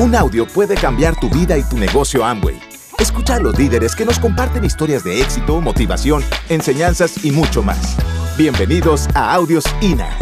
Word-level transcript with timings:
Un 0.00 0.14
audio 0.14 0.46
puede 0.46 0.76
cambiar 0.76 1.18
tu 1.18 1.28
vida 1.28 1.58
y 1.58 1.64
tu 1.64 1.76
negocio 1.76 2.24
Amway. 2.24 2.56
Escucha 3.00 3.34
a 3.34 3.40
los 3.40 3.58
líderes 3.58 3.96
que 3.96 4.04
nos 4.04 4.20
comparten 4.20 4.64
historias 4.64 5.02
de 5.02 5.20
éxito, 5.20 5.60
motivación, 5.60 6.22
enseñanzas 6.48 7.24
y 7.24 7.32
mucho 7.32 7.64
más. 7.64 7.96
Bienvenidos 8.36 9.08
a 9.16 9.34
Audios 9.34 9.64
INA. 9.80 10.16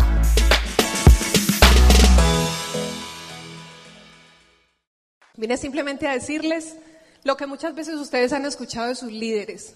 Vine 5.37 5.59
simplemente 5.59 6.09
a 6.09 6.13
decirles 6.13 6.77
lo 7.25 7.37
que 7.37 7.47
muchas 7.47 7.75
veces 7.75 7.97
ustedes 7.97 8.33
han 8.33 8.47
escuchado 8.47 8.89
de 8.89 8.95
sus 8.95 9.13
líderes, 9.13 9.75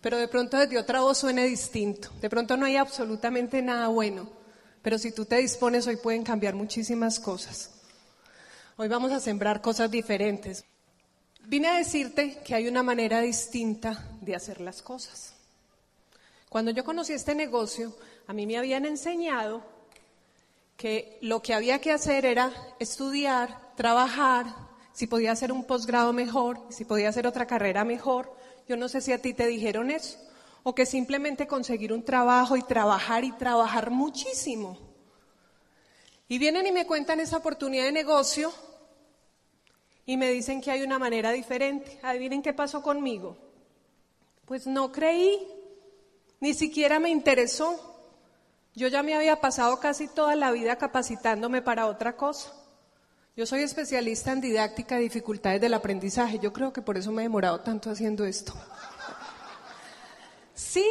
pero 0.00 0.16
de 0.16 0.28
pronto 0.28 0.58
desde 0.58 0.78
otra 0.78 1.00
voz 1.00 1.18
suene 1.18 1.44
distinto. 1.46 2.08
De 2.20 2.30
pronto 2.30 2.56
no 2.56 2.66
hay 2.66 2.76
absolutamente 2.76 3.62
nada 3.62 3.88
bueno, 3.88 4.28
pero 4.80 4.96
si 4.96 5.10
tú 5.10 5.24
te 5.24 5.38
dispones 5.38 5.88
hoy 5.88 5.96
pueden 5.96 6.22
cambiar 6.22 6.54
muchísimas 6.54 7.18
cosas. 7.18 7.73
Hoy 8.76 8.88
vamos 8.88 9.12
a 9.12 9.20
sembrar 9.20 9.60
cosas 9.60 9.88
diferentes. 9.88 10.64
Vine 11.44 11.68
a 11.68 11.78
decirte 11.78 12.40
que 12.44 12.56
hay 12.56 12.66
una 12.66 12.82
manera 12.82 13.20
distinta 13.20 14.08
de 14.20 14.34
hacer 14.34 14.60
las 14.60 14.82
cosas. 14.82 15.32
Cuando 16.48 16.72
yo 16.72 16.82
conocí 16.82 17.12
este 17.12 17.36
negocio, 17.36 17.94
a 18.26 18.32
mí 18.32 18.46
me 18.46 18.58
habían 18.58 18.84
enseñado 18.84 19.62
que 20.76 21.18
lo 21.20 21.40
que 21.40 21.54
había 21.54 21.80
que 21.80 21.92
hacer 21.92 22.26
era 22.26 22.52
estudiar, 22.80 23.76
trabajar, 23.76 24.46
si 24.92 25.06
podía 25.06 25.30
hacer 25.30 25.52
un 25.52 25.62
posgrado 25.62 26.12
mejor, 26.12 26.60
si 26.68 26.84
podía 26.84 27.10
hacer 27.10 27.28
otra 27.28 27.46
carrera 27.46 27.84
mejor. 27.84 28.36
Yo 28.68 28.76
no 28.76 28.88
sé 28.88 29.00
si 29.00 29.12
a 29.12 29.22
ti 29.22 29.34
te 29.34 29.46
dijeron 29.46 29.92
eso, 29.92 30.18
o 30.64 30.74
que 30.74 30.84
simplemente 30.84 31.46
conseguir 31.46 31.92
un 31.92 32.04
trabajo 32.04 32.56
y 32.56 32.62
trabajar 32.62 33.22
y 33.22 33.30
trabajar 33.30 33.92
muchísimo. 33.92 34.93
Y 36.28 36.38
vienen 36.38 36.66
y 36.66 36.72
me 36.72 36.86
cuentan 36.86 37.20
esa 37.20 37.36
oportunidad 37.36 37.84
de 37.84 37.92
negocio 37.92 38.52
y 40.06 40.16
me 40.16 40.30
dicen 40.30 40.60
que 40.60 40.70
hay 40.70 40.82
una 40.82 40.98
manera 40.98 41.32
diferente. 41.32 41.98
Adivinen 42.02 42.42
qué 42.42 42.52
pasó 42.52 42.82
conmigo. 42.82 43.36
Pues 44.44 44.66
no 44.66 44.92
creí, 44.92 45.46
ni 46.40 46.54
siquiera 46.54 46.98
me 46.98 47.10
interesó. 47.10 47.92
Yo 48.74 48.88
ya 48.88 49.02
me 49.02 49.14
había 49.14 49.40
pasado 49.40 49.78
casi 49.80 50.08
toda 50.08 50.34
la 50.36 50.50
vida 50.50 50.76
capacitándome 50.76 51.62
para 51.62 51.86
otra 51.86 52.16
cosa. 52.16 52.52
Yo 53.36 53.46
soy 53.46 53.62
especialista 53.62 54.32
en 54.32 54.40
didáctica 54.40 54.98
y 54.98 55.04
dificultades 55.04 55.60
del 55.60 55.74
aprendizaje. 55.74 56.38
Yo 56.38 56.52
creo 56.52 56.72
que 56.72 56.82
por 56.82 56.96
eso 56.96 57.10
me 57.10 57.22
he 57.22 57.24
demorado 57.24 57.60
tanto 57.60 57.90
haciendo 57.90 58.24
esto. 58.24 58.54
Sí, 60.54 60.86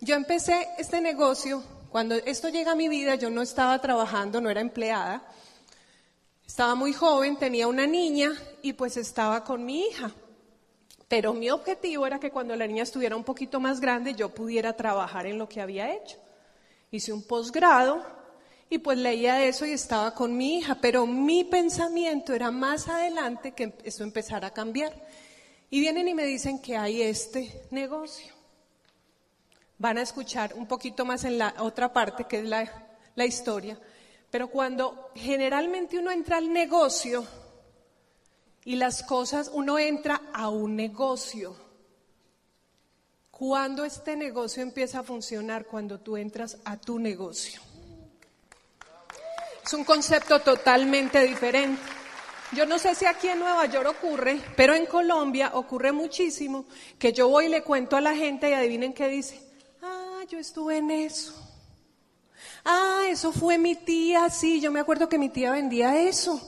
yo 0.00 0.14
empecé 0.14 0.68
este 0.78 1.00
negocio 1.00 1.62
cuando 1.94 2.16
esto 2.16 2.48
llega 2.48 2.72
a 2.72 2.74
mi 2.74 2.88
vida, 2.88 3.14
yo 3.14 3.30
no 3.30 3.40
estaba 3.40 3.80
trabajando, 3.80 4.40
no 4.40 4.50
era 4.50 4.60
empleada. 4.60 5.22
Estaba 6.44 6.74
muy 6.74 6.92
joven, 6.92 7.36
tenía 7.36 7.68
una 7.68 7.86
niña 7.86 8.32
y 8.62 8.72
pues 8.72 8.96
estaba 8.96 9.44
con 9.44 9.64
mi 9.64 9.86
hija. 9.86 10.10
Pero 11.06 11.32
mi 11.34 11.50
objetivo 11.50 12.04
era 12.04 12.18
que 12.18 12.32
cuando 12.32 12.56
la 12.56 12.66
niña 12.66 12.82
estuviera 12.82 13.14
un 13.14 13.22
poquito 13.22 13.60
más 13.60 13.78
grande 13.80 14.12
yo 14.14 14.34
pudiera 14.34 14.72
trabajar 14.72 15.26
en 15.26 15.38
lo 15.38 15.48
que 15.48 15.60
había 15.60 15.94
hecho. 15.94 16.18
Hice 16.90 17.12
un 17.12 17.22
posgrado 17.22 18.04
y 18.68 18.78
pues 18.78 18.98
leía 18.98 19.44
eso 19.44 19.64
y 19.64 19.70
estaba 19.70 20.16
con 20.16 20.36
mi 20.36 20.58
hija, 20.58 20.78
pero 20.80 21.06
mi 21.06 21.44
pensamiento 21.44 22.34
era 22.34 22.50
más 22.50 22.88
adelante 22.88 23.52
que 23.52 23.72
eso 23.84 24.02
empezara 24.02 24.48
a 24.48 24.52
cambiar. 24.52 24.92
Y 25.70 25.78
vienen 25.78 26.08
y 26.08 26.14
me 26.14 26.26
dicen 26.26 26.60
que 26.60 26.76
hay 26.76 27.02
este 27.02 27.68
negocio 27.70 28.33
van 29.78 29.98
a 29.98 30.02
escuchar 30.02 30.54
un 30.54 30.66
poquito 30.66 31.04
más 31.04 31.24
en 31.24 31.38
la 31.38 31.54
otra 31.58 31.92
parte, 31.92 32.24
que 32.24 32.38
es 32.38 32.44
la, 32.44 32.70
la 33.14 33.24
historia. 33.24 33.78
Pero 34.30 34.48
cuando 34.48 35.10
generalmente 35.14 35.98
uno 35.98 36.10
entra 36.10 36.38
al 36.38 36.52
negocio 36.52 37.24
y 38.64 38.76
las 38.76 39.02
cosas, 39.02 39.50
uno 39.52 39.78
entra 39.78 40.22
a 40.32 40.48
un 40.48 40.74
negocio. 40.74 41.56
¿Cuándo 43.30 43.84
este 43.84 44.16
negocio 44.16 44.62
empieza 44.62 45.00
a 45.00 45.02
funcionar? 45.02 45.66
Cuando 45.66 46.00
tú 46.00 46.16
entras 46.16 46.58
a 46.64 46.76
tu 46.76 46.98
negocio. 46.98 47.60
Es 49.64 49.72
un 49.72 49.84
concepto 49.84 50.40
totalmente 50.40 51.20
diferente. 51.22 51.80
Yo 52.52 52.66
no 52.66 52.78
sé 52.78 52.94
si 52.94 53.06
aquí 53.06 53.28
en 53.28 53.40
Nueva 53.40 53.66
York 53.66 53.88
ocurre, 53.88 54.40
pero 54.56 54.74
en 54.74 54.86
Colombia 54.86 55.50
ocurre 55.54 55.90
muchísimo 55.90 56.66
que 56.98 57.12
yo 57.12 57.28
voy 57.28 57.46
y 57.46 57.48
le 57.48 57.62
cuento 57.62 57.96
a 57.96 58.00
la 58.00 58.14
gente 58.14 58.50
y 58.50 58.52
adivinen 58.52 58.92
qué 58.92 59.08
dice 59.08 59.43
yo 60.24 60.38
estuve 60.38 60.78
en 60.78 60.90
eso. 60.90 61.34
Ah, 62.64 63.04
eso 63.08 63.32
fue 63.32 63.58
mi 63.58 63.74
tía, 63.74 64.30
sí, 64.30 64.60
yo 64.60 64.70
me 64.70 64.80
acuerdo 64.80 65.08
que 65.08 65.18
mi 65.18 65.28
tía 65.28 65.52
vendía 65.52 66.00
eso. 66.00 66.40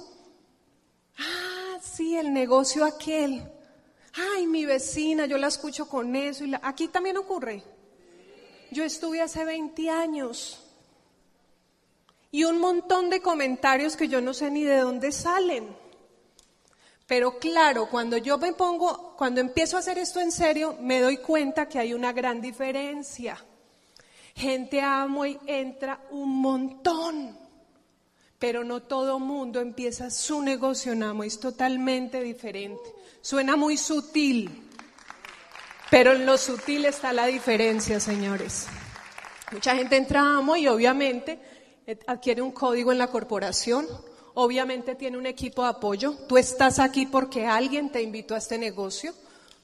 Ah, 1.18 1.78
sí, 1.82 2.16
el 2.16 2.32
negocio 2.32 2.84
aquel. 2.84 3.42
Ay, 4.14 4.46
mi 4.46 4.64
vecina, 4.64 5.26
yo 5.26 5.36
la 5.36 5.48
escucho 5.48 5.88
con 5.88 6.16
eso. 6.16 6.44
Y 6.44 6.54
Aquí 6.62 6.88
también 6.88 7.18
ocurre. 7.18 7.62
Yo 8.70 8.82
estuve 8.84 9.20
hace 9.20 9.44
20 9.44 9.90
años. 9.90 10.62
Y 12.30 12.44
un 12.44 12.58
montón 12.58 13.10
de 13.10 13.20
comentarios 13.20 13.96
que 13.96 14.08
yo 14.08 14.20
no 14.20 14.34
sé 14.34 14.50
ni 14.50 14.64
de 14.64 14.78
dónde 14.78 15.12
salen. 15.12 15.68
Pero 17.06 17.38
claro, 17.38 17.88
cuando 17.88 18.16
yo 18.16 18.36
me 18.38 18.52
pongo, 18.52 19.14
cuando 19.16 19.40
empiezo 19.40 19.76
a 19.76 19.80
hacer 19.80 19.98
esto 19.98 20.18
en 20.20 20.32
serio, 20.32 20.76
me 20.80 21.00
doy 21.00 21.18
cuenta 21.18 21.68
que 21.68 21.78
hay 21.78 21.94
una 21.94 22.12
gran 22.12 22.40
diferencia. 22.40 23.38
Gente 24.36 24.82
amo 24.82 25.24
y 25.24 25.38
entra 25.46 25.98
un 26.10 26.42
montón, 26.42 27.34
pero 28.38 28.64
no 28.64 28.82
todo 28.82 29.18
mundo 29.18 29.60
empieza 29.60 30.10
su 30.10 30.42
negocio 30.42 30.92
en 30.92 31.04
amo, 31.04 31.24
es 31.24 31.40
totalmente 31.40 32.20
diferente. 32.20 32.84
Suena 33.22 33.56
muy 33.56 33.78
sutil, 33.78 34.68
pero 35.90 36.12
en 36.12 36.26
lo 36.26 36.36
sutil 36.36 36.84
está 36.84 37.14
la 37.14 37.24
diferencia, 37.24 37.98
señores. 37.98 38.66
Mucha 39.52 39.74
gente 39.74 39.96
entra 39.96 40.20
a 40.20 40.36
amo 40.36 40.54
y 40.54 40.68
obviamente 40.68 41.40
eh, 41.86 41.98
adquiere 42.06 42.42
un 42.42 42.52
código 42.52 42.92
en 42.92 42.98
la 42.98 43.06
corporación, 43.06 43.86
obviamente 44.34 44.96
tiene 44.96 45.16
un 45.16 45.24
equipo 45.24 45.62
de 45.62 45.70
apoyo. 45.70 46.12
Tú 46.28 46.36
estás 46.36 46.78
aquí 46.78 47.06
porque 47.06 47.46
alguien 47.46 47.90
te 47.90 48.02
invitó 48.02 48.34
a 48.34 48.38
este 48.38 48.58
negocio. 48.58 49.14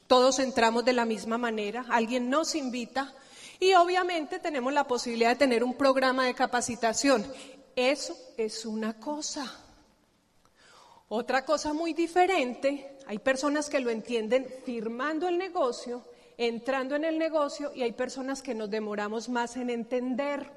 Todos 0.07 0.39
entramos 0.39 0.83
de 0.87 0.95
la 0.95 1.05
misma 1.05 1.37
manera, 1.37 1.85
alguien 1.91 2.31
nos 2.31 2.55
invita 2.55 3.15
y 3.63 3.75
obviamente 3.75 4.41
tenemos 4.41 4.73
la 4.73 4.89
posibilidad 4.89 5.31
de 5.31 5.37
tener 5.37 5.63
un 5.63 5.75
programa 5.75 6.27
de 6.27 6.35
capacitación. 6.35 7.25
Eso 7.77 8.19
es 8.37 8.67
una 8.67 8.99
cosa. 8.99 9.57
Otra 11.09 11.45
cosa 11.45 11.73
muy 11.73 11.93
diferente, 11.93 12.99
hay 13.07 13.21
personas 13.21 13.71
que 13.71 13.79
lo 13.79 13.91
entienden 13.91 14.49
firmando 14.65 15.29
el 15.29 15.39
negocio, 15.39 16.03
entrando 16.37 16.97
en 16.97 17.05
el 17.05 17.17
negocio 17.21 17.71
y 17.73 17.83
hay 17.83 17.93
personas 17.93 18.43
que 18.43 18.53
nos 18.53 18.69
demoramos 18.69 19.29
más 19.29 19.57
en 19.57 19.71
entender. 19.71 20.51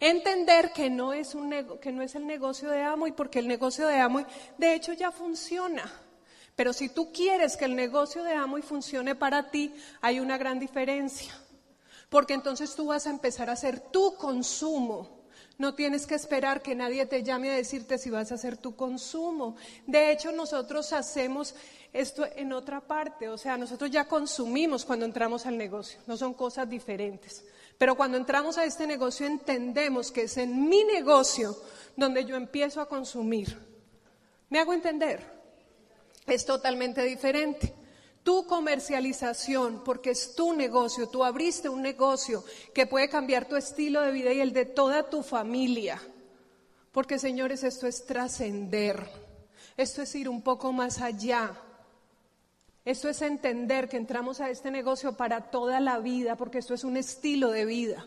Entender 0.00 0.72
que 0.72 0.90
no 0.90 1.12
es, 1.12 1.36
el 1.36 2.26
negocio 2.26 2.70
de 2.70 2.82
amo 2.82 3.06
y 3.06 3.12
porque 3.12 3.38
el 3.38 3.46
negocio 3.46 3.86
de 3.86 4.00
amo 4.00 4.26
de 4.58 4.74
hecho 4.74 4.94
ya 4.94 5.12
funciona. 5.12 5.84
Pero 6.56 6.72
si 6.72 6.88
tú 6.88 7.12
quieres 7.12 7.56
que 7.56 7.66
el 7.66 7.76
negocio 7.76 8.24
de 8.24 8.32
amo 8.32 8.58
y 8.58 8.62
funcione 8.62 9.14
para 9.14 9.52
ti, 9.52 9.72
hay 10.00 10.18
una 10.18 10.36
gran 10.38 10.58
diferencia 10.58 11.32
porque 12.14 12.34
entonces 12.34 12.76
tú 12.76 12.86
vas 12.86 13.08
a 13.08 13.10
empezar 13.10 13.50
a 13.50 13.54
hacer 13.54 13.80
tu 13.80 14.14
consumo. 14.14 15.24
No 15.58 15.74
tienes 15.74 16.06
que 16.06 16.14
esperar 16.14 16.62
que 16.62 16.76
nadie 16.76 17.06
te 17.06 17.24
llame 17.24 17.50
a 17.50 17.56
decirte 17.56 17.98
si 17.98 18.08
vas 18.08 18.30
a 18.30 18.36
hacer 18.36 18.56
tu 18.56 18.76
consumo. 18.76 19.56
De 19.84 20.12
hecho, 20.12 20.30
nosotros 20.30 20.92
hacemos 20.92 21.56
esto 21.92 22.24
en 22.36 22.52
otra 22.52 22.80
parte, 22.80 23.28
o 23.28 23.36
sea, 23.36 23.56
nosotros 23.56 23.90
ya 23.90 24.04
consumimos 24.04 24.84
cuando 24.84 25.06
entramos 25.06 25.44
al 25.44 25.58
negocio, 25.58 25.98
no 26.06 26.16
son 26.16 26.34
cosas 26.34 26.70
diferentes. 26.70 27.44
Pero 27.78 27.96
cuando 27.96 28.16
entramos 28.16 28.58
a 28.58 28.64
este 28.64 28.86
negocio 28.86 29.26
entendemos 29.26 30.12
que 30.12 30.22
es 30.22 30.36
en 30.36 30.68
mi 30.68 30.84
negocio 30.84 31.56
donde 31.96 32.24
yo 32.24 32.36
empiezo 32.36 32.80
a 32.80 32.88
consumir. 32.88 33.58
¿Me 34.50 34.60
hago 34.60 34.72
entender? 34.72 35.20
Es 36.28 36.46
totalmente 36.46 37.02
diferente 37.02 37.74
tu 38.24 38.46
comercialización, 38.46 39.84
porque 39.84 40.10
es 40.10 40.34
tu 40.34 40.54
negocio, 40.54 41.08
tú 41.08 41.22
abriste 41.22 41.68
un 41.68 41.82
negocio 41.82 42.42
que 42.72 42.86
puede 42.86 43.08
cambiar 43.08 43.46
tu 43.46 43.54
estilo 43.54 44.00
de 44.00 44.10
vida 44.12 44.32
y 44.32 44.40
el 44.40 44.52
de 44.52 44.64
toda 44.64 45.08
tu 45.10 45.22
familia. 45.22 46.02
Porque 46.90 47.18
señores, 47.18 47.62
esto 47.62 47.86
es 47.86 48.06
trascender, 48.06 49.06
esto 49.76 50.02
es 50.02 50.14
ir 50.14 50.28
un 50.28 50.42
poco 50.42 50.72
más 50.72 51.00
allá. 51.00 51.60
Esto 52.84 53.08
es 53.08 53.22
entender 53.22 53.88
que 53.88 53.96
entramos 53.96 54.40
a 54.40 54.50
este 54.50 54.70
negocio 54.70 55.16
para 55.16 55.50
toda 55.50 55.80
la 55.80 56.00
vida, 56.00 56.36
porque 56.36 56.58
esto 56.58 56.74
es 56.74 56.84
un 56.84 56.98
estilo 56.98 57.50
de 57.50 57.64
vida. 57.64 58.06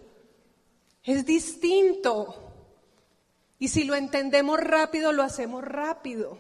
Es 1.04 1.26
distinto. 1.26 2.54
Y 3.58 3.70
si 3.70 3.86
lo 3.86 3.96
entendemos 3.96 4.60
rápido, 4.60 5.14
lo 5.14 5.24
hacemos 5.24 5.64
rápido. 5.64 6.38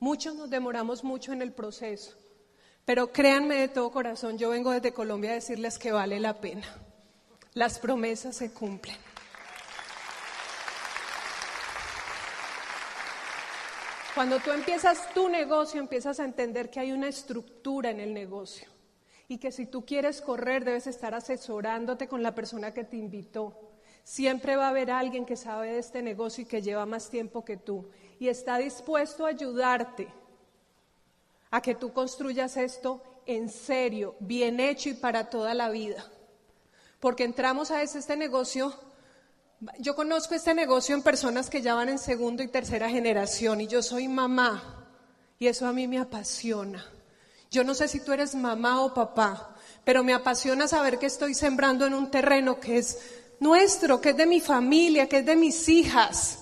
Muchos 0.00 0.34
nos 0.34 0.50
demoramos 0.50 1.04
mucho 1.04 1.32
en 1.32 1.42
el 1.42 1.52
proceso. 1.52 2.16
Pero 2.86 3.12
créanme 3.12 3.56
de 3.56 3.68
todo 3.68 3.90
corazón, 3.90 4.38
yo 4.38 4.50
vengo 4.50 4.70
desde 4.70 4.92
Colombia 4.92 5.32
a 5.32 5.34
decirles 5.34 5.76
que 5.76 5.90
vale 5.90 6.20
la 6.20 6.40
pena. 6.40 6.66
Las 7.52 7.80
promesas 7.80 8.36
se 8.36 8.52
cumplen. 8.52 8.96
Cuando 14.14 14.38
tú 14.38 14.52
empiezas 14.52 15.12
tu 15.12 15.28
negocio, 15.28 15.80
empiezas 15.80 16.20
a 16.20 16.24
entender 16.24 16.70
que 16.70 16.78
hay 16.78 16.92
una 16.92 17.08
estructura 17.08 17.90
en 17.90 17.98
el 17.98 18.14
negocio 18.14 18.68
y 19.26 19.38
que 19.38 19.50
si 19.50 19.66
tú 19.66 19.84
quieres 19.84 20.22
correr 20.22 20.64
debes 20.64 20.86
estar 20.86 21.12
asesorándote 21.12 22.06
con 22.06 22.22
la 22.22 22.36
persona 22.36 22.72
que 22.72 22.84
te 22.84 22.96
invitó. 22.96 23.58
Siempre 24.04 24.54
va 24.54 24.66
a 24.66 24.70
haber 24.70 24.92
alguien 24.92 25.26
que 25.26 25.34
sabe 25.34 25.72
de 25.72 25.80
este 25.80 26.02
negocio 26.02 26.44
y 26.44 26.46
que 26.46 26.62
lleva 26.62 26.86
más 26.86 27.10
tiempo 27.10 27.44
que 27.44 27.56
tú 27.56 27.90
y 28.20 28.28
está 28.28 28.58
dispuesto 28.58 29.26
a 29.26 29.30
ayudarte 29.30 30.06
a 31.50 31.60
que 31.60 31.74
tú 31.74 31.92
construyas 31.92 32.56
esto 32.56 33.02
en 33.26 33.48
serio, 33.48 34.14
bien 34.20 34.60
hecho 34.60 34.88
y 34.88 34.94
para 34.94 35.30
toda 35.30 35.54
la 35.54 35.68
vida. 35.68 36.04
Porque 37.00 37.24
entramos 37.24 37.70
a 37.70 37.82
este 37.82 38.16
negocio, 38.16 38.72
yo 39.78 39.94
conozco 39.94 40.34
este 40.34 40.54
negocio 40.54 40.94
en 40.94 41.02
personas 41.02 41.50
que 41.50 41.62
ya 41.62 41.74
van 41.74 41.88
en 41.88 41.98
segundo 41.98 42.42
y 42.42 42.48
tercera 42.48 42.88
generación 42.88 43.60
y 43.60 43.66
yo 43.66 43.82
soy 43.82 44.08
mamá 44.08 44.86
y 45.38 45.46
eso 45.48 45.66
a 45.66 45.72
mí 45.72 45.86
me 45.88 45.98
apasiona. 45.98 46.84
Yo 47.50 47.64
no 47.64 47.74
sé 47.74 47.88
si 47.88 48.00
tú 48.00 48.12
eres 48.12 48.34
mamá 48.34 48.82
o 48.82 48.94
papá, 48.94 49.54
pero 49.84 50.02
me 50.02 50.14
apasiona 50.14 50.66
saber 50.66 50.98
que 50.98 51.06
estoy 51.06 51.34
sembrando 51.34 51.86
en 51.86 51.94
un 51.94 52.10
terreno 52.10 52.58
que 52.58 52.78
es 52.78 52.98
nuestro, 53.40 54.00
que 54.00 54.10
es 54.10 54.16
de 54.16 54.26
mi 54.26 54.40
familia, 54.40 55.08
que 55.08 55.18
es 55.18 55.26
de 55.26 55.36
mis 55.36 55.68
hijas. 55.68 56.40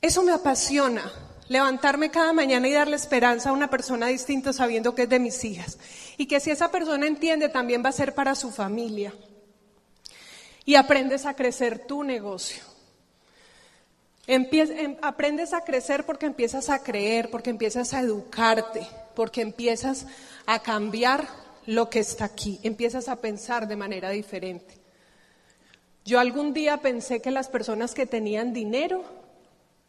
Eso 0.00 0.22
me 0.22 0.32
apasiona 0.32 1.25
levantarme 1.48 2.10
cada 2.10 2.32
mañana 2.32 2.68
y 2.68 2.72
darle 2.72 2.96
esperanza 2.96 3.50
a 3.50 3.52
una 3.52 3.70
persona 3.70 4.06
distinta 4.06 4.52
sabiendo 4.52 4.94
que 4.94 5.02
es 5.02 5.08
de 5.08 5.18
mis 5.18 5.44
hijas. 5.44 5.78
Y 6.16 6.26
que 6.26 6.40
si 6.40 6.50
esa 6.50 6.70
persona 6.70 7.06
entiende, 7.06 7.48
también 7.48 7.84
va 7.84 7.90
a 7.90 7.92
ser 7.92 8.14
para 8.14 8.34
su 8.34 8.50
familia. 8.50 9.12
Y 10.64 10.74
aprendes 10.74 11.26
a 11.26 11.34
crecer 11.34 11.86
tu 11.86 12.02
negocio. 12.02 12.62
Em, 14.26 14.96
aprendes 15.02 15.52
a 15.52 15.60
crecer 15.60 16.04
porque 16.04 16.26
empiezas 16.26 16.68
a 16.68 16.82
creer, 16.82 17.30
porque 17.30 17.50
empiezas 17.50 17.94
a 17.94 18.00
educarte, 18.00 18.86
porque 19.14 19.40
empiezas 19.40 20.06
a 20.46 20.58
cambiar 20.58 21.28
lo 21.66 21.90
que 21.90 22.00
está 22.00 22.24
aquí, 22.24 22.58
empiezas 22.64 23.08
a 23.08 23.16
pensar 23.16 23.68
de 23.68 23.76
manera 23.76 24.10
diferente. 24.10 24.74
Yo 26.04 26.18
algún 26.18 26.52
día 26.52 26.78
pensé 26.78 27.20
que 27.20 27.30
las 27.30 27.48
personas 27.48 27.94
que 27.94 28.06
tenían 28.06 28.52
dinero 28.52 29.04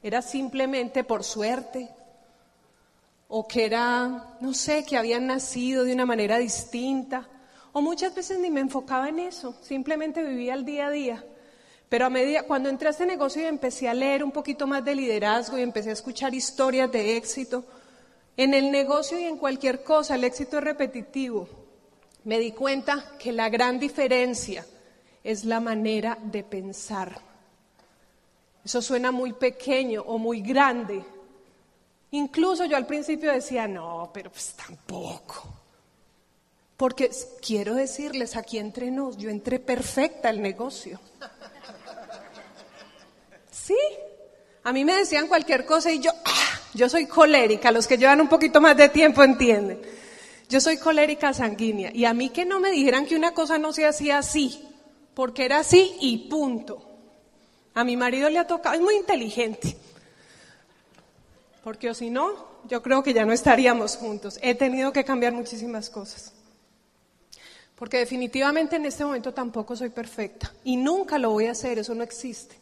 era 0.02 0.22
simplemente 0.22 1.04
por 1.04 1.24
suerte 1.24 1.90
o 3.28 3.48
que 3.48 3.66
era, 3.66 4.38
no 4.40 4.54
sé, 4.54 4.86
que 4.86 4.98
habían 4.98 5.28
nacido 5.28 5.84
de 5.84 5.94
una 5.94 6.06
manera 6.06 6.38
distinta. 6.38 7.28
O 7.74 7.82
muchas 7.82 8.16
veces 8.16 8.40
ni 8.40 8.50
me 8.50 8.62
enfocaba 8.62 9.10
en 9.10 9.20
eso, 9.20 9.56
simplemente 9.62 10.24
vivía 10.24 10.54
el 10.54 10.66
día 10.66 10.88
a 10.88 10.92
día. 10.92 11.26
Pero 11.90 12.06
a 12.06 12.10
medida, 12.10 12.44
cuando 12.44 12.70
entré 12.70 12.88
a 12.88 12.92
este 12.92 13.06
negocio 13.06 13.42
y 13.42 13.46
empecé 13.46 13.88
a 13.88 13.94
leer 13.94 14.24
un 14.24 14.32
poquito 14.32 14.68
más 14.68 14.84
de 14.84 14.96
liderazgo 14.96 15.58
y 15.58 15.62
empecé 15.62 15.90
a 15.90 15.94
escuchar 15.94 16.34
historias 16.34 16.92
de 16.92 17.18
éxito, 17.18 17.66
en 18.36 18.54
el 18.54 18.72
negocio 18.72 19.20
y 19.20 19.24
en 19.24 19.38
cualquier 19.38 19.84
cosa 19.84 20.16
el 20.16 20.24
éxito 20.24 20.58
es 20.58 20.64
repetitivo. 20.64 21.48
Me 22.24 22.40
di 22.40 22.52
cuenta 22.52 23.14
que 23.18 23.32
la 23.32 23.50
gran 23.50 23.80
diferencia 23.80 24.66
es 25.24 25.46
la 25.46 25.60
manera 25.60 26.18
de 26.22 26.44
pensar. 26.44 27.27
Eso 28.68 28.82
suena 28.82 29.14
muy 29.14 29.32
pequeño 29.32 30.02
o 30.08 30.18
muy 30.18 30.42
grande. 30.42 31.02
Incluso 32.12 32.66
yo 32.66 32.76
al 32.76 32.86
principio 32.86 33.32
decía, 33.32 33.66
no, 33.66 34.12
pero 34.14 34.30
pues 34.30 34.56
tampoco. 34.58 35.48
Porque 36.76 37.10
quiero 37.42 37.76
decirles, 37.76 38.36
aquí 38.36 38.58
entre 38.58 38.92
nos, 38.92 39.16
yo 39.16 39.30
entré 39.30 39.60
perfecta 39.60 40.28
al 40.28 40.42
negocio. 40.42 41.00
Sí, 43.50 43.78
a 44.64 44.74
mí 44.74 44.84
me 44.84 44.98
decían 44.98 45.30
cualquier 45.30 45.66
cosa 45.66 45.90
y 45.90 46.02
yo, 46.02 46.12
ah, 46.26 46.60
yo 46.74 46.90
soy 46.90 47.06
colérica, 47.06 47.72
los 47.72 47.88
que 47.88 47.98
llevan 47.98 48.20
un 48.20 48.28
poquito 48.28 48.60
más 48.60 48.76
de 48.76 48.90
tiempo 48.90 49.24
entienden. 49.24 49.82
Yo 50.50 50.60
soy 50.60 50.78
colérica 50.78 51.34
sanguínea 51.34 51.92
y 51.94 52.04
a 52.04 52.14
mí 52.14 52.32
que 52.32 52.44
no 52.44 52.60
me 52.60 52.72
dijeran 52.72 53.06
que 53.06 53.16
una 53.16 53.34
cosa 53.34 53.58
no 53.58 53.72
se 53.72 53.86
hacía 53.86 54.18
así, 54.18 54.62
porque 55.14 55.46
era 55.46 55.60
así 55.60 55.96
y 56.02 56.28
punto. 56.28 56.87
A 57.78 57.84
mi 57.84 57.96
marido 57.96 58.28
le 58.28 58.40
ha 58.40 58.48
tocado, 58.48 58.74
es 58.74 58.82
muy 58.82 58.96
inteligente, 58.96 59.78
porque 61.64 61.92
o 61.92 61.94
si 61.94 62.10
no, 62.10 62.34
yo 62.68 62.82
creo 62.82 63.04
que 63.04 63.14
ya 63.14 63.24
no 63.24 63.34
estaríamos 63.34 63.98
juntos. 63.98 64.40
He 64.42 64.56
tenido 64.56 64.92
que 64.92 65.04
cambiar 65.04 65.34
muchísimas 65.34 65.92
cosas. 65.92 66.34
Porque 67.76 68.00
definitivamente 68.00 68.78
en 68.78 68.88
este 68.88 69.06
momento 69.06 69.32
tampoco 69.32 69.76
soy 69.76 69.92
perfecta 69.92 70.52
y 70.64 70.76
nunca 70.76 71.20
lo 71.20 71.30
voy 71.30 71.46
a 71.46 71.52
hacer, 71.52 71.78
eso 71.78 71.94
no 71.94 72.02
existe. 72.02 72.56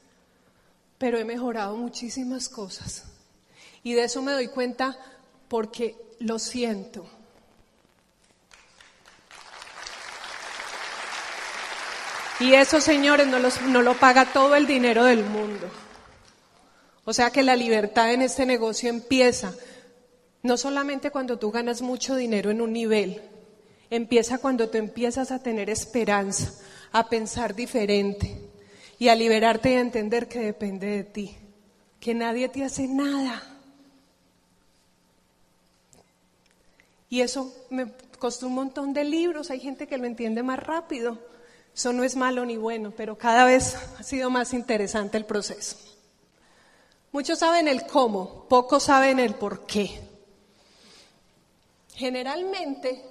Pero 0.97 1.17
he 1.17 1.23
mejorado 1.23 1.77
muchísimas 1.77 2.49
cosas. 2.49 3.05
Y 3.83 3.93
de 3.93 4.03
eso 4.03 4.21
me 4.21 4.33
doy 4.33 4.49
cuenta 4.49 4.97
porque 5.47 5.95
lo 6.19 6.39
siento. 6.39 7.05
Y 12.39 12.53
eso, 12.53 12.81
señores, 12.81 13.27
no, 13.27 13.39
no 13.39 13.81
lo 13.81 13.93
paga 13.95 14.25
todo 14.25 14.55
el 14.55 14.67
dinero 14.67 15.05
del 15.05 15.23
mundo. 15.23 15.67
O 17.05 17.13
sea 17.13 17.29
que 17.29 17.43
la 17.43 17.55
libertad 17.55 18.11
en 18.11 18.21
este 18.21 18.45
negocio 18.45 18.89
empieza 18.89 19.53
no 20.45 20.57
solamente 20.57 21.09
cuando 21.09 21.39
tú 21.39 21.49
ganas 21.49 21.81
mucho 21.81 22.15
dinero 22.15 22.51
en 22.51 22.61
un 22.61 22.71
nivel, 22.71 23.19
empieza 23.89 24.37
cuando 24.37 24.69
tú 24.69 24.77
empiezas 24.77 25.31
a 25.31 25.41
tener 25.41 25.71
esperanza, 25.71 26.53
a 26.91 27.09
pensar 27.09 27.55
diferente 27.55 28.39
y 28.99 29.07
a 29.07 29.15
liberarte 29.15 29.71
y 29.71 29.75
a 29.75 29.79
entender 29.79 30.27
que 30.27 30.39
depende 30.39 30.85
de 30.87 31.03
ti, 31.03 31.35
que 31.99 32.13
nadie 32.13 32.47
te 32.47 32.63
hace 32.63 32.87
nada. 32.87 33.41
Y 37.09 37.21
eso 37.21 37.51
me 37.71 37.91
costó 38.19 38.45
un 38.45 38.53
montón 38.53 38.93
de 38.93 39.03
libros, 39.03 39.49
hay 39.49 39.59
gente 39.59 39.87
que 39.87 39.97
lo 39.97 40.05
entiende 40.05 40.43
más 40.43 40.59
rápido. 40.59 41.17
Eso 41.75 41.91
no 41.91 42.05
es 42.05 42.15
malo 42.15 42.45
ni 42.45 42.55
bueno, 42.55 42.93
pero 42.95 43.17
cada 43.17 43.43
vez 43.43 43.75
ha 43.99 44.03
sido 44.03 44.29
más 44.29 44.53
interesante 44.53 45.17
el 45.17 45.25
proceso. 45.25 45.75
Muchos 47.11 47.39
saben 47.39 47.67
el 47.67 47.85
cómo, 47.85 48.45
pocos 48.47 48.83
saben 48.83 49.19
el 49.19 49.35
por 49.35 49.65
qué. 49.65 50.01
Generalmente 51.93 53.03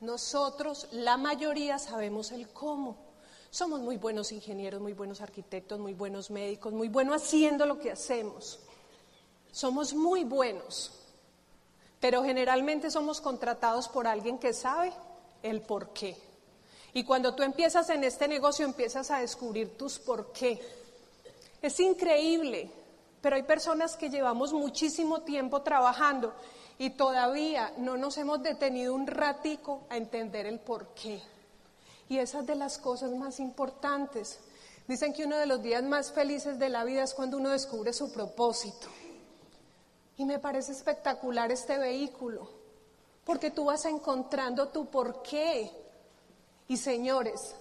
nosotros, 0.00 0.88
la 0.92 1.18
mayoría, 1.18 1.78
sabemos 1.78 2.32
el 2.32 2.48
cómo. 2.48 2.96
Somos 3.50 3.80
muy 3.80 3.98
buenos 3.98 4.32
ingenieros, 4.32 4.80
muy 4.80 4.94
buenos 4.94 5.20
arquitectos, 5.20 5.78
muy 5.78 5.92
buenos 5.92 6.30
médicos, 6.30 6.72
muy 6.72 6.88
buenos 6.88 7.22
haciendo 7.22 7.66
lo 7.66 7.78
que 7.78 7.90
hacemos. 7.90 8.58
Somos 9.52 9.92
muy 9.92 10.24
buenos, 10.24 10.92
pero 12.00 12.24
generalmente 12.24 12.90
somos 12.90 13.20
contratados 13.20 13.86
por 13.86 14.06
alguien 14.06 14.38
que 14.38 14.54
sabe 14.54 14.94
el 15.42 15.60
por 15.60 15.92
qué. 15.92 16.27
Y 16.94 17.04
cuando 17.04 17.34
tú 17.34 17.42
empiezas 17.42 17.90
en 17.90 18.04
este 18.04 18.28
negocio, 18.28 18.64
empiezas 18.64 19.10
a 19.10 19.20
descubrir 19.20 19.76
tus 19.76 19.98
por 19.98 20.32
qué. 20.32 20.60
Es 21.60 21.78
increíble, 21.80 22.70
pero 23.20 23.36
hay 23.36 23.42
personas 23.42 23.96
que 23.96 24.10
llevamos 24.10 24.52
muchísimo 24.52 25.22
tiempo 25.22 25.62
trabajando 25.62 26.32
y 26.78 26.90
todavía 26.90 27.72
no 27.78 27.96
nos 27.96 28.16
hemos 28.18 28.42
detenido 28.42 28.94
un 28.94 29.06
ratico 29.06 29.82
a 29.90 29.96
entender 29.96 30.46
el 30.46 30.60
por 30.60 30.88
qué. 30.94 31.20
Y 32.08 32.18
esa 32.18 32.40
es 32.40 32.46
de 32.46 32.54
las 32.54 32.78
cosas 32.78 33.10
más 33.10 33.40
importantes. 33.40 34.38
Dicen 34.86 35.12
que 35.12 35.24
uno 35.24 35.36
de 35.36 35.46
los 35.46 35.62
días 35.62 35.82
más 35.82 36.12
felices 36.12 36.58
de 36.58 36.70
la 36.70 36.84
vida 36.84 37.02
es 37.02 37.12
cuando 37.12 37.36
uno 37.36 37.50
descubre 37.50 37.92
su 37.92 38.10
propósito. 38.12 38.86
Y 40.16 40.24
me 40.24 40.38
parece 40.38 40.72
espectacular 40.72 41.52
este 41.52 41.76
vehículo, 41.78 42.48
porque 43.24 43.50
tú 43.50 43.66
vas 43.66 43.84
encontrando 43.84 44.68
tu 44.68 44.86
por 44.86 45.22
qué. 45.22 45.70
Y 46.68 46.76
señores, 46.76 47.54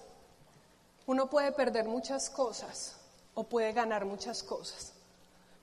uno 1.05 1.29
puede 1.29 1.53
perder 1.53 1.85
muchas 1.85 2.29
cosas 2.29 2.97
o 3.33 3.45
puede 3.45 3.71
ganar 3.71 4.03
muchas 4.03 4.43
cosas, 4.43 4.91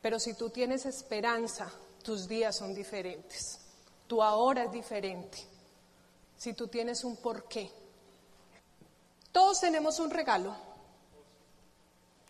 pero 0.01 0.19
si 0.19 0.33
tú 0.33 0.49
tienes 0.49 0.87
esperanza, 0.87 1.71
tus 2.03 2.27
días 2.27 2.57
son 2.57 2.75
diferentes, 2.75 3.61
tu 4.07 4.23
ahora 4.23 4.65
es 4.65 4.73
diferente, 4.73 5.39
si 6.39 6.55
tú 6.55 6.69
tienes 6.69 7.05
un 7.05 7.17
porqué. 7.17 7.71
Todos 9.31 9.61
tenemos 9.61 9.99
un 9.99 10.11
regalo, 10.11 10.57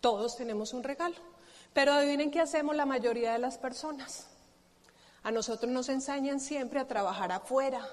todos 0.00 0.36
tenemos 0.36 0.72
un 0.72 0.82
regalo, 0.82 1.16
pero 1.72 1.92
adivinen 1.92 2.32
qué 2.32 2.40
hacemos 2.40 2.74
la 2.74 2.86
mayoría 2.86 3.32
de 3.32 3.38
las 3.38 3.58
personas. 3.58 4.26
A 5.22 5.30
nosotros 5.30 5.70
nos 5.70 5.88
enseñan 5.88 6.40
siempre 6.40 6.80
a 6.80 6.88
trabajar 6.88 7.30
afuera, 7.30 7.86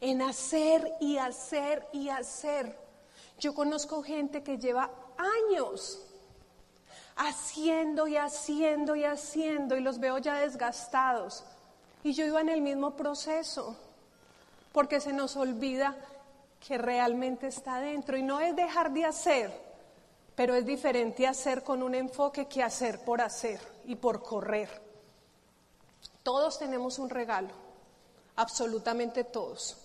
en 0.00 0.22
hacer 0.22 0.92
y 1.00 1.18
hacer 1.18 1.86
y 1.92 2.08
hacer. 2.08 2.78
Yo 3.38 3.54
conozco 3.54 4.02
gente 4.02 4.42
que 4.42 4.58
lleva 4.58 4.90
años 5.16 6.02
haciendo 7.16 8.06
y 8.06 8.16
haciendo 8.16 8.94
y 8.94 9.04
haciendo 9.04 9.76
y 9.76 9.80
los 9.80 9.98
veo 9.98 10.18
ya 10.18 10.36
desgastados. 10.36 11.44
Y 12.04 12.12
yo 12.12 12.24
iba 12.24 12.40
en 12.40 12.50
el 12.50 12.60
mismo 12.60 12.94
proceso, 12.94 13.76
porque 14.72 15.00
se 15.00 15.12
nos 15.12 15.36
olvida 15.36 15.96
que 16.66 16.78
realmente 16.78 17.48
está 17.48 17.80
dentro. 17.80 18.16
Y 18.16 18.22
no 18.22 18.40
es 18.40 18.54
dejar 18.54 18.92
de 18.92 19.04
hacer, 19.04 19.50
pero 20.34 20.54
es 20.54 20.64
diferente 20.64 21.26
hacer 21.26 21.64
con 21.64 21.82
un 21.82 21.94
enfoque 21.94 22.46
que 22.46 22.62
hacer 22.62 23.04
por 23.04 23.20
hacer 23.20 23.60
y 23.86 23.96
por 23.96 24.22
correr. 24.22 24.68
Todos 26.22 26.58
tenemos 26.58 26.98
un 26.98 27.08
regalo, 27.08 27.50
absolutamente 28.36 29.24
todos, 29.24 29.78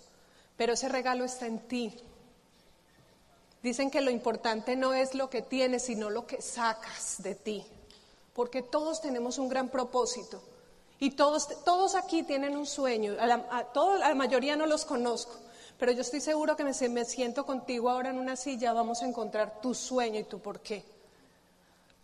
pero 0.62 0.74
ese 0.74 0.90
regalo 0.90 1.26
está 1.26 1.48
en 1.48 1.58
ti. 1.58 1.92
Dicen 3.64 3.90
que 3.90 4.00
lo 4.00 4.12
importante 4.12 4.76
no 4.76 4.94
es 4.94 5.16
lo 5.16 5.28
que 5.28 5.42
tienes, 5.42 5.86
sino 5.86 6.12
lo 6.12 6.28
que 6.28 6.40
sacas 6.40 7.16
de 7.24 7.34
ti, 7.34 7.66
porque 8.36 8.62
todos 8.62 9.02
tenemos 9.02 9.40
un 9.40 9.50
gran 9.50 9.70
propósito 9.70 10.40
y 11.00 11.16
todos, 11.16 11.64
todos 11.66 11.96
aquí 11.96 12.22
tienen 12.22 12.56
un 12.56 12.68
sueño, 12.68 13.16
a 13.20 13.26
la, 13.26 14.14
mayoría 14.14 14.56
no 14.56 14.68
los 14.68 14.86
conozco, 14.86 15.34
pero 15.80 15.94
yo 15.94 16.02
estoy 16.02 16.22
seguro 16.22 16.56
que 16.56 16.64
me, 16.64 16.90
me 16.90 17.06
siento 17.06 17.44
contigo 17.44 17.90
ahora 17.90 18.12
en 18.12 18.20
una 18.20 18.36
silla, 18.36 18.72
vamos 18.72 19.02
a 19.02 19.08
encontrar 19.08 19.62
tu 19.62 19.74
sueño 19.74 20.20
y 20.20 20.26
tu 20.26 20.38
por 20.38 20.60
qué. 20.60 20.86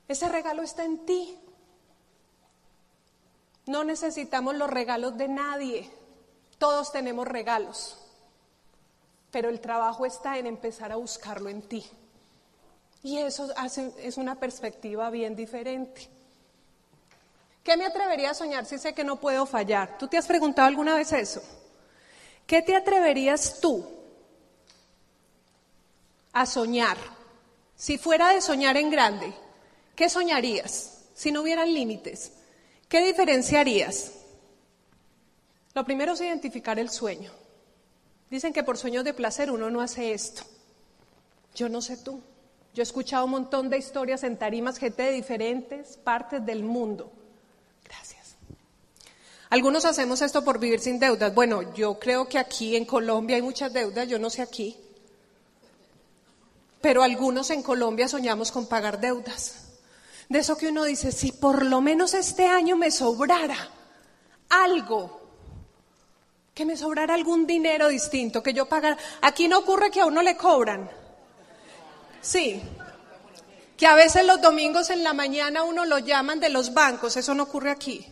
Ese 0.07 0.27
regalo 0.29 0.63
está 0.63 0.83
en 0.83 1.05
ti. 1.05 1.37
No 3.67 3.83
necesitamos 3.83 4.55
los 4.55 4.67
regalos 4.67 5.15
de 5.15 5.27
nadie. 5.27 5.91
Todos 6.57 6.91
tenemos 6.91 7.27
regalos. 7.27 7.99
Pero 9.31 9.49
el 9.49 9.59
trabajo 9.59 10.05
está 10.05 10.37
en 10.37 10.47
empezar 10.47 10.91
a 10.91 10.95
buscarlo 10.95 11.49
en 11.49 11.61
ti. 11.61 11.85
Y 13.03 13.19
eso 13.19 13.53
es 13.99 14.17
una 14.17 14.35
perspectiva 14.35 15.09
bien 15.09 15.35
diferente. 15.35 16.09
¿Qué 17.63 17.75
me 17.75 17.85
atrevería 17.85 18.31
a 18.31 18.33
soñar 18.33 18.65
si 18.65 18.77
sé 18.77 18.93
que 18.93 19.03
no 19.03 19.17
puedo 19.17 19.45
fallar? 19.45 19.97
¿Tú 19.97 20.07
te 20.07 20.17
has 20.17 20.25
preguntado 20.25 20.67
alguna 20.67 20.95
vez 20.95 21.11
eso? 21.11 21.41
¿Qué 22.45 22.61
te 22.61 22.75
atreverías 22.75 23.59
tú 23.59 23.85
a 26.31 26.45
soñar? 26.45 26.97
Si 27.75 27.97
fuera 27.97 28.29
de 28.29 28.41
soñar 28.41 28.77
en 28.77 28.89
grande, 28.89 29.33
¿qué 29.95 30.09
soñarías 30.09 31.03
si 31.13 31.31
no 31.31 31.41
hubieran 31.41 31.73
límites? 31.73 32.31
¿Qué 32.87 33.05
diferenciarías? 33.05 34.13
Lo 35.73 35.83
primero 35.83 36.13
es 36.13 36.21
identificar 36.21 36.79
el 36.79 36.89
sueño. 36.89 37.31
Dicen 38.29 38.53
que 38.53 38.63
por 38.63 38.77
sueños 38.77 39.03
de 39.03 39.13
placer 39.13 39.51
uno 39.51 39.69
no 39.69 39.81
hace 39.81 40.13
esto. 40.13 40.43
Yo 41.55 41.69
no 41.69 41.81
sé 41.81 41.97
tú. 41.97 42.21
Yo 42.73 42.81
he 42.81 42.83
escuchado 42.83 43.25
un 43.25 43.31
montón 43.31 43.69
de 43.69 43.77
historias 43.77 44.23
en 44.23 44.37
tarimas, 44.37 44.77
gente 44.77 45.03
de 45.03 45.11
diferentes 45.11 45.97
partes 45.97 46.45
del 46.45 46.63
mundo. 46.63 47.11
Gracias. 47.83 48.35
Algunos 49.49 49.85
hacemos 49.85 50.21
esto 50.21 50.43
por 50.43 50.59
vivir 50.59 50.79
sin 50.79 50.99
deudas. 50.99 51.33
Bueno, 51.33 51.73
yo 51.73 51.97
creo 51.97 52.27
que 52.27 52.37
aquí 52.37 52.75
en 52.75 52.85
Colombia 52.85 53.37
hay 53.37 53.41
muchas 53.41 53.73
deudas, 53.73 54.07
yo 54.07 54.19
no 54.19 54.29
sé 54.29 54.41
aquí. 54.41 54.77
Pero 56.81 57.01
algunos 57.01 57.49
en 57.49 57.63
Colombia 57.63 58.07
soñamos 58.07 58.51
con 58.51 58.67
pagar 58.67 58.99
deudas. 58.99 59.69
De 60.29 60.39
eso 60.39 60.57
que 60.57 60.67
uno 60.67 60.83
dice, 60.83 61.11
si 61.11 61.31
por 61.31 61.65
lo 61.65 61.81
menos 61.81 62.13
este 62.13 62.45
año 62.45 62.75
me 62.75 62.91
sobrara 62.91 63.57
algo, 64.49 65.16
que 66.57 66.65
me 66.65 66.75
sobrara 66.75 67.13
algún 67.13 67.45
dinero 67.45 67.87
distinto, 67.87 68.41
que 68.41 68.51
yo 68.51 68.65
pagara. 68.65 68.97
Aquí 69.21 69.47
no 69.47 69.59
ocurre 69.59 69.91
que 69.91 70.01
a 70.01 70.07
uno 70.07 70.23
le 70.23 70.35
cobran. 70.35 70.89
Sí. 72.19 72.59
Que 73.77 73.85
a 73.85 73.93
veces 73.93 74.25
los 74.25 74.41
domingos 74.41 74.89
en 74.89 75.03
la 75.03 75.13
mañana 75.13 75.61
uno 75.61 75.85
lo 75.85 75.99
llaman 75.99 76.39
de 76.39 76.49
los 76.49 76.73
bancos, 76.73 77.15
eso 77.15 77.35
no 77.35 77.43
ocurre 77.43 77.69
aquí. 77.69 78.07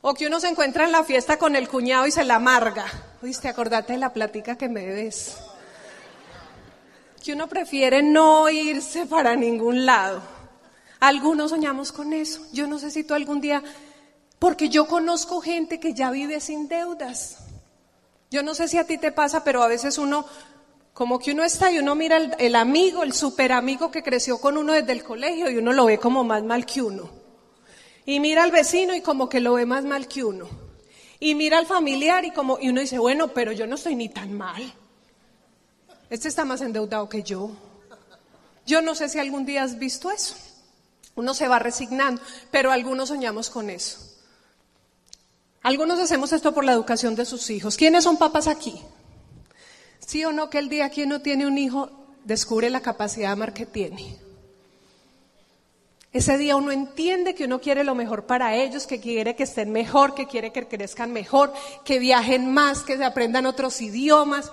O 0.00 0.14
que 0.14 0.26
uno 0.26 0.40
se 0.40 0.48
encuentra 0.48 0.84
en 0.84 0.90
la 0.90 1.04
fiesta 1.04 1.38
con 1.38 1.54
el 1.54 1.68
cuñado 1.68 2.08
y 2.08 2.10
se 2.10 2.24
la 2.24 2.34
amarga. 2.34 2.86
Oíste, 3.22 3.46
acordate 3.46 3.92
de 3.92 4.00
la 4.00 4.12
plática 4.12 4.58
que 4.58 4.68
me 4.68 4.84
debes. 4.84 5.36
Que 7.22 7.34
uno 7.34 7.46
prefiere 7.46 8.02
no 8.02 8.50
irse 8.50 9.06
para 9.06 9.36
ningún 9.36 9.86
lado. 9.86 10.22
Algunos 10.98 11.50
soñamos 11.50 11.92
con 11.92 12.12
eso. 12.12 12.44
Yo 12.52 12.66
no 12.66 12.80
sé 12.80 12.90
si 12.90 13.04
tú 13.04 13.14
algún 13.14 13.40
día, 13.40 13.62
porque 14.40 14.70
yo 14.70 14.86
conozco 14.86 15.42
gente 15.42 15.78
que 15.78 15.92
ya 15.92 16.10
vive 16.10 16.40
sin 16.40 16.66
deudas. 16.66 17.36
Yo 18.30 18.42
no 18.42 18.54
sé 18.54 18.68
si 18.68 18.78
a 18.78 18.84
ti 18.84 18.96
te 18.96 19.12
pasa, 19.12 19.44
pero 19.44 19.62
a 19.62 19.68
veces 19.68 19.98
uno, 19.98 20.24
como 20.94 21.18
que 21.18 21.32
uno 21.32 21.44
está 21.44 21.70
y 21.70 21.78
uno 21.78 21.94
mira 21.94 22.16
el, 22.16 22.56
amigo, 22.56 23.02
el 23.02 23.12
super 23.12 23.52
amigo 23.52 23.90
que 23.90 24.02
creció 24.02 24.40
con 24.40 24.56
uno 24.56 24.72
desde 24.72 24.92
el 24.92 25.04
colegio 25.04 25.50
y 25.50 25.58
uno 25.58 25.74
lo 25.74 25.84
ve 25.84 25.98
como 25.98 26.24
más 26.24 26.42
mal 26.42 26.64
que 26.64 26.80
uno. 26.80 27.10
Y 28.06 28.18
mira 28.18 28.42
al 28.42 28.50
vecino 28.50 28.94
y 28.94 29.02
como 29.02 29.28
que 29.28 29.40
lo 29.40 29.52
ve 29.52 29.66
más 29.66 29.84
mal 29.84 30.08
que 30.08 30.24
uno. 30.24 30.48
Y 31.20 31.34
mira 31.34 31.58
al 31.58 31.66
familiar 31.66 32.24
y 32.24 32.30
como, 32.30 32.58
y 32.58 32.70
uno 32.70 32.80
dice, 32.80 32.98
bueno, 32.98 33.28
pero 33.28 33.52
yo 33.52 33.66
no 33.66 33.74
estoy 33.74 33.94
ni 33.94 34.08
tan 34.08 34.32
mal. 34.32 34.72
Este 36.08 36.28
está 36.28 36.46
más 36.46 36.62
endeudado 36.62 37.10
que 37.10 37.22
yo. 37.22 37.50
Yo 38.64 38.80
no 38.80 38.94
sé 38.94 39.10
si 39.10 39.18
algún 39.18 39.44
día 39.44 39.64
has 39.64 39.78
visto 39.78 40.10
eso. 40.10 40.34
Uno 41.14 41.34
se 41.34 41.46
va 41.46 41.58
resignando, 41.58 42.22
pero 42.50 42.72
algunos 42.72 43.10
soñamos 43.10 43.50
con 43.50 43.68
eso. 43.68 44.09
Algunos 45.62 45.98
hacemos 45.98 46.32
esto 46.32 46.54
por 46.54 46.64
la 46.64 46.72
educación 46.72 47.14
de 47.14 47.26
sus 47.26 47.50
hijos. 47.50 47.76
¿Quiénes 47.76 48.04
son 48.04 48.16
papás 48.16 48.46
aquí? 48.46 48.80
¿Sí 49.98 50.24
o 50.24 50.32
no 50.32 50.48
que 50.48 50.58
el 50.58 50.68
día 50.68 50.90
que 50.90 51.04
uno 51.04 51.20
tiene 51.20 51.46
un 51.46 51.58
hijo 51.58 51.90
descubre 52.24 52.70
la 52.70 52.80
capacidad 52.80 53.28
de 53.28 53.32
amar 53.32 53.52
que 53.52 53.66
tiene? 53.66 54.16
Ese 56.12 56.38
día 56.38 56.56
uno 56.56 56.72
entiende 56.72 57.34
que 57.34 57.44
uno 57.44 57.60
quiere 57.60 57.84
lo 57.84 57.94
mejor 57.94 58.26
para 58.26 58.56
ellos, 58.56 58.86
que 58.86 59.00
quiere 59.00 59.36
que 59.36 59.44
estén 59.44 59.70
mejor, 59.70 60.14
que 60.14 60.26
quiere 60.26 60.50
que 60.50 60.66
crezcan 60.66 61.12
mejor, 61.12 61.52
que 61.84 62.00
viajen 62.00 62.52
más, 62.52 62.80
que 62.82 62.96
se 62.96 63.04
aprendan 63.04 63.46
otros 63.46 63.80
idiomas, 63.80 64.50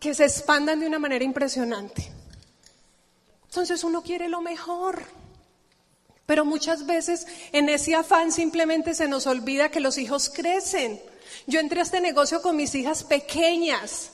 que 0.00 0.14
se 0.14 0.24
expandan 0.24 0.80
de 0.80 0.86
una 0.86 0.98
manera 0.98 1.24
impresionante. 1.24 2.10
Entonces 3.44 3.84
uno 3.84 4.02
quiere 4.02 4.28
lo 4.28 4.40
mejor. 4.40 5.02
Pero 6.26 6.44
muchas 6.44 6.86
veces 6.86 7.26
en 7.52 7.68
ese 7.68 7.94
afán 7.94 8.32
simplemente 8.32 8.94
se 8.94 9.08
nos 9.08 9.26
olvida 9.26 9.70
que 9.70 9.80
los 9.80 9.98
hijos 9.98 10.30
crecen. 10.30 11.00
Yo 11.46 11.60
entré 11.60 11.80
a 11.80 11.82
este 11.82 12.00
negocio 12.00 12.40
con 12.40 12.56
mis 12.56 12.74
hijas 12.74 13.04
pequeñas. 13.04 14.10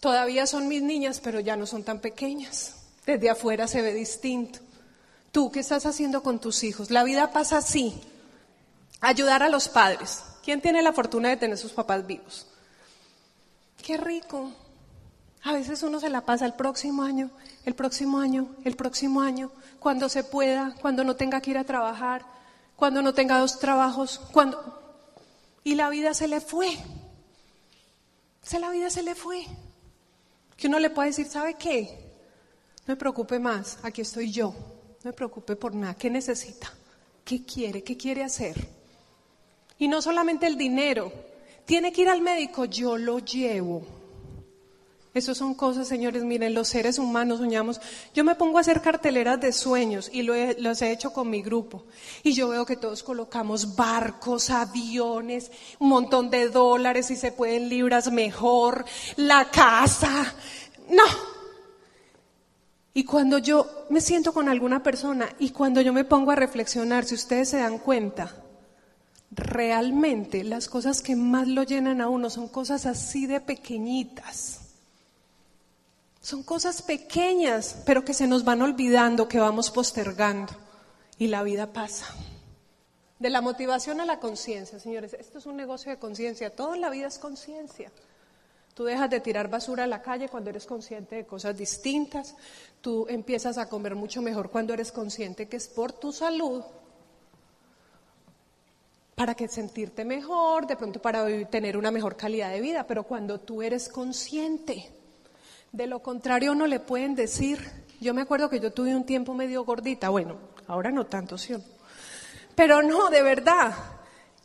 Todavía 0.00 0.46
son 0.46 0.68
mis 0.68 0.82
niñas, 0.82 1.20
pero 1.22 1.40
ya 1.40 1.56
no 1.56 1.66
son 1.66 1.84
tan 1.84 2.00
pequeñas. 2.00 2.74
Desde 3.04 3.30
afuera 3.30 3.68
se 3.68 3.82
ve 3.82 3.92
distinto. 3.92 4.60
¿Tú 5.32 5.50
qué 5.50 5.60
estás 5.60 5.84
haciendo 5.84 6.22
con 6.22 6.40
tus 6.40 6.64
hijos? 6.64 6.90
La 6.90 7.04
vida 7.04 7.30
pasa 7.32 7.58
así. 7.58 8.00
Ayudar 9.00 9.42
a 9.42 9.48
los 9.48 9.68
padres. 9.68 10.22
¿Quién 10.42 10.60
tiene 10.60 10.82
la 10.82 10.92
fortuna 10.92 11.28
de 11.28 11.36
tener 11.36 11.58
sus 11.58 11.72
papás 11.72 12.06
vivos? 12.06 12.46
Qué 13.82 13.96
rico. 13.96 14.50
A 15.42 15.52
veces 15.52 15.82
uno 15.82 16.00
se 16.00 16.10
la 16.10 16.22
pasa 16.22 16.44
el 16.46 16.54
próximo 16.54 17.02
año, 17.02 17.30
el 17.64 17.74
próximo 17.74 18.18
año, 18.18 18.48
el 18.64 18.76
próximo 18.76 19.20
año, 19.20 19.50
cuando 19.78 20.08
se 20.08 20.24
pueda, 20.24 20.74
cuando 20.80 21.04
no 21.04 21.16
tenga 21.16 21.40
que 21.40 21.52
ir 21.52 21.58
a 21.58 21.64
trabajar, 21.64 22.24
cuando 22.74 23.02
no 23.02 23.14
tenga 23.14 23.38
dos 23.38 23.58
trabajos, 23.58 24.20
cuando... 24.32 24.82
Y 25.62 25.74
la 25.74 25.88
vida 25.88 26.14
se 26.14 26.28
le 26.28 26.40
fue. 26.40 26.76
Se 28.42 28.60
la 28.60 28.70
vida 28.70 28.90
se 28.90 29.02
le 29.02 29.14
fue. 29.14 29.44
Que 30.56 30.68
uno 30.68 30.78
le 30.78 30.90
puede 30.90 31.08
decir, 31.08 31.26
¿sabe 31.26 31.54
qué? 31.54 31.98
No 32.86 32.92
me 32.92 32.96
preocupe 32.96 33.38
más, 33.38 33.78
aquí 33.82 34.02
estoy 34.02 34.30
yo. 34.30 34.50
No 34.50 35.10
me 35.10 35.12
preocupe 35.12 35.56
por 35.56 35.74
nada. 35.74 35.94
¿Qué 35.94 36.08
necesita? 36.08 36.72
¿Qué 37.24 37.44
quiere? 37.44 37.82
¿Qué 37.82 37.96
quiere 37.96 38.22
hacer? 38.22 38.68
Y 39.78 39.88
no 39.88 40.00
solamente 40.00 40.46
el 40.46 40.56
dinero. 40.56 41.12
Tiene 41.64 41.92
que 41.92 42.02
ir 42.02 42.08
al 42.08 42.22
médico, 42.22 42.64
yo 42.64 42.96
lo 42.96 43.18
llevo. 43.18 43.95
Eso 45.16 45.34
son 45.34 45.54
cosas, 45.54 45.88
señores, 45.88 46.24
miren, 46.24 46.52
los 46.52 46.68
seres 46.68 46.98
humanos 46.98 47.38
soñamos. 47.38 47.80
Yo 48.12 48.22
me 48.22 48.34
pongo 48.34 48.58
a 48.58 48.60
hacer 48.60 48.82
carteleras 48.82 49.40
de 49.40 49.50
sueños 49.50 50.10
y 50.12 50.20
lo 50.20 50.34
he, 50.34 50.60
los 50.60 50.82
he 50.82 50.92
hecho 50.92 51.14
con 51.14 51.30
mi 51.30 51.40
grupo. 51.40 51.86
Y 52.22 52.34
yo 52.34 52.48
veo 52.48 52.66
que 52.66 52.76
todos 52.76 53.02
colocamos 53.02 53.76
barcos, 53.76 54.50
aviones, 54.50 55.50
un 55.78 55.88
montón 55.88 56.28
de 56.28 56.50
dólares, 56.50 57.06
si 57.06 57.16
se 57.16 57.32
pueden 57.32 57.70
libras 57.70 58.12
mejor, 58.12 58.84
la 59.16 59.50
casa. 59.50 60.34
No. 60.90 61.04
Y 62.92 63.04
cuando 63.04 63.38
yo 63.38 63.86
me 63.88 64.02
siento 64.02 64.34
con 64.34 64.50
alguna 64.50 64.82
persona 64.82 65.30
y 65.38 65.48
cuando 65.48 65.80
yo 65.80 65.94
me 65.94 66.04
pongo 66.04 66.32
a 66.32 66.36
reflexionar, 66.36 67.06
si 67.06 67.14
ustedes 67.14 67.48
se 67.48 67.56
dan 67.56 67.78
cuenta, 67.78 68.36
realmente 69.30 70.44
las 70.44 70.68
cosas 70.68 71.00
que 71.00 71.16
más 71.16 71.48
lo 71.48 71.62
llenan 71.62 72.02
a 72.02 72.10
uno 72.10 72.28
son 72.28 72.48
cosas 72.48 72.84
así 72.84 73.24
de 73.24 73.40
pequeñitas 73.40 74.65
son 76.26 76.42
cosas 76.42 76.82
pequeñas, 76.82 77.76
pero 77.86 78.04
que 78.04 78.12
se 78.12 78.26
nos 78.26 78.42
van 78.42 78.60
olvidando, 78.60 79.28
que 79.28 79.38
vamos 79.38 79.70
postergando. 79.70 80.52
Y 81.18 81.28
la 81.28 81.44
vida 81.44 81.72
pasa. 81.72 82.04
De 83.20 83.30
la 83.30 83.40
motivación 83.40 84.00
a 84.00 84.04
la 84.04 84.18
conciencia, 84.18 84.80
señores, 84.80 85.14
esto 85.14 85.38
es 85.38 85.46
un 85.46 85.56
negocio 85.56 85.92
de 85.92 86.00
conciencia. 86.00 86.50
Toda 86.50 86.76
la 86.78 86.90
vida 86.90 87.06
es 87.06 87.20
conciencia. 87.20 87.92
Tú 88.74 88.82
dejas 88.82 89.08
de 89.08 89.20
tirar 89.20 89.48
basura 89.48 89.84
a 89.84 89.86
la 89.86 90.02
calle 90.02 90.28
cuando 90.28 90.50
eres 90.50 90.66
consciente 90.66 91.14
de 91.14 91.26
cosas 91.26 91.56
distintas. 91.56 92.34
Tú 92.80 93.06
empiezas 93.08 93.56
a 93.56 93.68
comer 93.68 93.94
mucho 93.94 94.20
mejor 94.20 94.50
cuando 94.50 94.74
eres 94.74 94.90
consciente 94.90 95.46
que 95.46 95.58
es 95.58 95.68
por 95.68 95.92
tu 95.92 96.12
salud. 96.12 96.64
Para 99.14 99.36
que 99.36 99.46
sentirte 99.46 100.04
mejor, 100.04 100.66
de 100.66 100.74
pronto 100.74 101.00
para 101.00 101.24
tener 101.48 101.76
una 101.76 101.92
mejor 101.92 102.16
calidad 102.16 102.50
de 102.50 102.60
vida. 102.60 102.84
Pero 102.84 103.04
cuando 103.04 103.38
tú 103.38 103.62
eres 103.62 103.88
consciente, 103.88 104.95
de 105.76 105.86
lo 105.86 106.00
contrario, 106.00 106.54
no 106.54 106.66
le 106.66 106.80
pueden 106.80 107.14
decir, 107.14 107.70
yo 108.00 108.14
me 108.14 108.22
acuerdo 108.22 108.48
que 108.48 108.60
yo 108.60 108.72
tuve 108.72 108.96
un 108.96 109.04
tiempo 109.04 109.34
medio 109.34 109.62
gordita, 109.62 110.08
bueno, 110.08 110.38
ahora 110.68 110.90
no 110.90 111.04
tanto, 111.04 111.36
¿sí? 111.36 111.54
Pero 112.54 112.82
no, 112.82 113.10
de 113.10 113.22
verdad, 113.22 113.74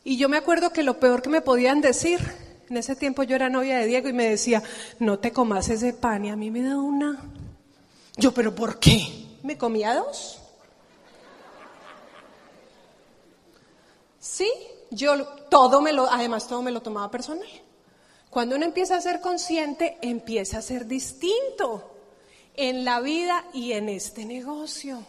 Y 0.03 0.17
yo 0.17 0.27
me 0.29 0.37
acuerdo 0.37 0.73
que 0.73 0.81
lo 0.81 0.99
peor 0.99 1.21
que 1.21 1.29
me 1.29 1.41
podían 1.41 1.79
decir, 1.79 2.19
en 2.67 2.75
ese 2.75 2.95
tiempo 2.95 3.21
yo 3.21 3.35
era 3.35 3.49
novia 3.49 3.77
de 3.77 3.85
Diego 3.85 4.09
y 4.09 4.13
me 4.13 4.27
decía, 4.27 4.63
no 4.97 5.19
te 5.19 5.31
comas 5.31 5.69
ese 5.69 5.93
pan 5.93 6.25
y 6.25 6.31
a 6.31 6.35
mí 6.35 6.49
me 6.49 6.63
da 6.63 6.77
una. 6.77 7.21
Yo, 8.17 8.33
pero 8.33 8.55
¿por 8.55 8.79
qué? 8.79 9.37
Me 9.43 9.59
comía 9.59 9.93
dos. 9.93 10.41
Sí, 14.19 14.51
yo 14.89 15.23
todo 15.51 15.81
me 15.81 15.93
lo, 15.93 16.09
además 16.09 16.47
todo 16.47 16.63
me 16.63 16.71
lo 16.71 16.81
tomaba 16.81 17.11
personal. 17.11 17.47
Cuando 18.31 18.55
uno 18.55 18.63
empieza 18.63 18.95
a 18.95 19.01
ser 19.01 19.19
consciente, 19.19 19.97
empieza 20.01 20.59
a 20.59 20.61
ser 20.61 20.87
distinto 20.87 21.93
en 22.55 22.85
la 22.85 23.01
vida 23.01 23.43
y 23.53 23.73
en 23.73 23.89
este 23.89 24.23
negocio. 24.23 25.05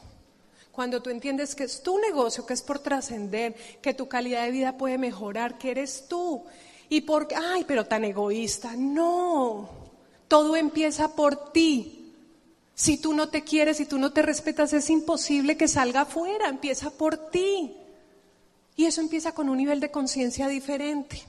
Cuando 0.73 1.01
tú 1.03 1.11
entiendes 1.11 1.55
que 1.55 1.63
es 1.63 1.85
tu 1.85 2.01
negocio, 2.01 2.45
que 2.45 2.55
es 2.55 2.63
por 2.63 2.81
trascender, 2.81 3.55
que 3.81 3.95
tu 3.95 4.09
calidad 4.09 4.45
de 4.45 4.51
vida 4.51 4.77
puede 4.77 4.99
mejorar, 4.99 5.57
que 5.57 5.71
eres 5.71 6.07
tú. 6.09 6.43
Y 6.89 7.03
porque, 7.03 7.37
ay, 7.37 7.63
pero 7.65 7.87
tan 7.87 8.05
egoísta. 8.05 8.75
No, 8.77 9.69
todo 10.27 10.57
empieza 10.57 11.15
por 11.15 11.53
ti. 11.53 12.13
Si 12.75 12.97
tú 12.97 13.15
no 13.15 13.29
te 13.29 13.45
quieres, 13.45 13.77
si 13.77 13.87
tú 13.87 13.99
no 13.99 14.13
te 14.13 14.23
respetas, 14.23 14.73
es 14.73 14.91
imposible 14.91 15.57
que 15.57 15.69
salga 15.69 16.01
afuera, 16.01 16.49
empieza 16.49 16.91
por 16.91 17.31
ti. 17.31 17.77
Y 18.75 18.87
eso 18.87 19.01
empieza 19.01 19.33
con 19.33 19.49
un 19.49 19.59
nivel 19.59 19.79
de 19.79 19.93
conciencia 19.93 20.49
diferente. 20.49 21.23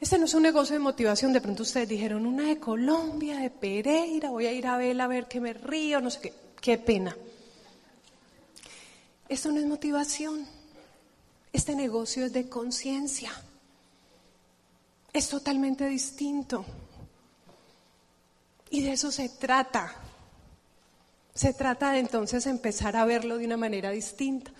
Este 0.00 0.18
no 0.18 0.26
es 0.26 0.34
un 0.34 0.42
negocio 0.42 0.74
de 0.74 0.80
motivación, 0.80 1.32
de 1.32 1.40
pronto 1.40 1.62
ustedes 1.62 1.88
dijeron, 1.88 2.26
una 2.26 2.44
de 2.44 2.58
Colombia, 2.58 3.38
de 3.38 3.50
Pereira, 3.50 4.30
voy 4.30 4.46
a 4.46 4.52
ir 4.52 4.66
a 4.66 4.76
verla 4.76 5.04
a 5.04 5.08
ver 5.08 5.26
que 5.26 5.40
me 5.40 5.54
río, 5.54 6.00
no 6.00 6.10
sé 6.10 6.20
qué, 6.20 6.32
qué 6.60 6.78
pena. 6.78 7.16
Esto 9.28 9.50
no 9.50 9.58
es 9.58 9.66
motivación. 9.66 10.46
Este 11.52 11.74
negocio 11.74 12.26
es 12.26 12.32
de 12.32 12.48
conciencia. 12.48 13.32
Es 15.12 15.28
totalmente 15.28 15.86
distinto. 15.86 16.64
Y 18.70 18.82
de 18.82 18.92
eso 18.92 19.10
se 19.10 19.30
trata. 19.30 19.96
Se 21.34 21.54
trata 21.54 21.92
de 21.92 22.00
entonces 22.00 22.46
empezar 22.46 22.96
a 22.96 23.04
verlo 23.04 23.38
de 23.38 23.46
una 23.46 23.56
manera 23.56 23.90
distinta. 23.90 24.52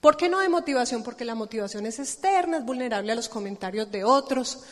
¿Por 0.00 0.16
qué 0.16 0.28
no 0.28 0.40
de 0.40 0.48
motivación? 0.48 1.02
Porque 1.02 1.24
la 1.24 1.34
motivación 1.34 1.86
es 1.86 1.98
externa, 1.98 2.58
es 2.58 2.64
vulnerable 2.64 3.12
a 3.12 3.14
los 3.14 3.28
comentarios 3.28 3.90
de 3.90 4.04
otros. 4.04 4.64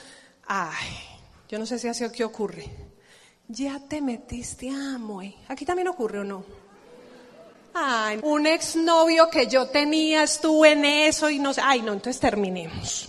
Ay, 0.47 0.87
yo 1.49 1.59
no 1.59 1.67
sé 1.67 1.79
si 1.79 1.89
así 1.89 2.05
o 2.05 2.13
qué 2.13 2.25
ocurre. 2.25 2.71
Ya 3.49 3.81
te 3.81 4.01
metiste 4.01 4.71
a 4.71 4.99
Aquí 5.49 5.65
también 5.65 5.89
ocurre 5.89 6.21
o 6.21 6.25
no. 6.25 6.45
Ay, 7.75 8.21
un 8.23 8.47
exnovio 8.47 9.29
que 9.29 9.49
yo 9.49 9.67
tenía 9.67 10.23
estuvo 10.23 10.65
en 10.65 10.85
eso 10.85 11.29
y 11.29 11.39
no 11.39 11.53
sé. 11.53 11.61
Ay, 11.65 11.83
no, 11.83 11.93
entonces 11.93 12.21
terminemos. 12.21 13.09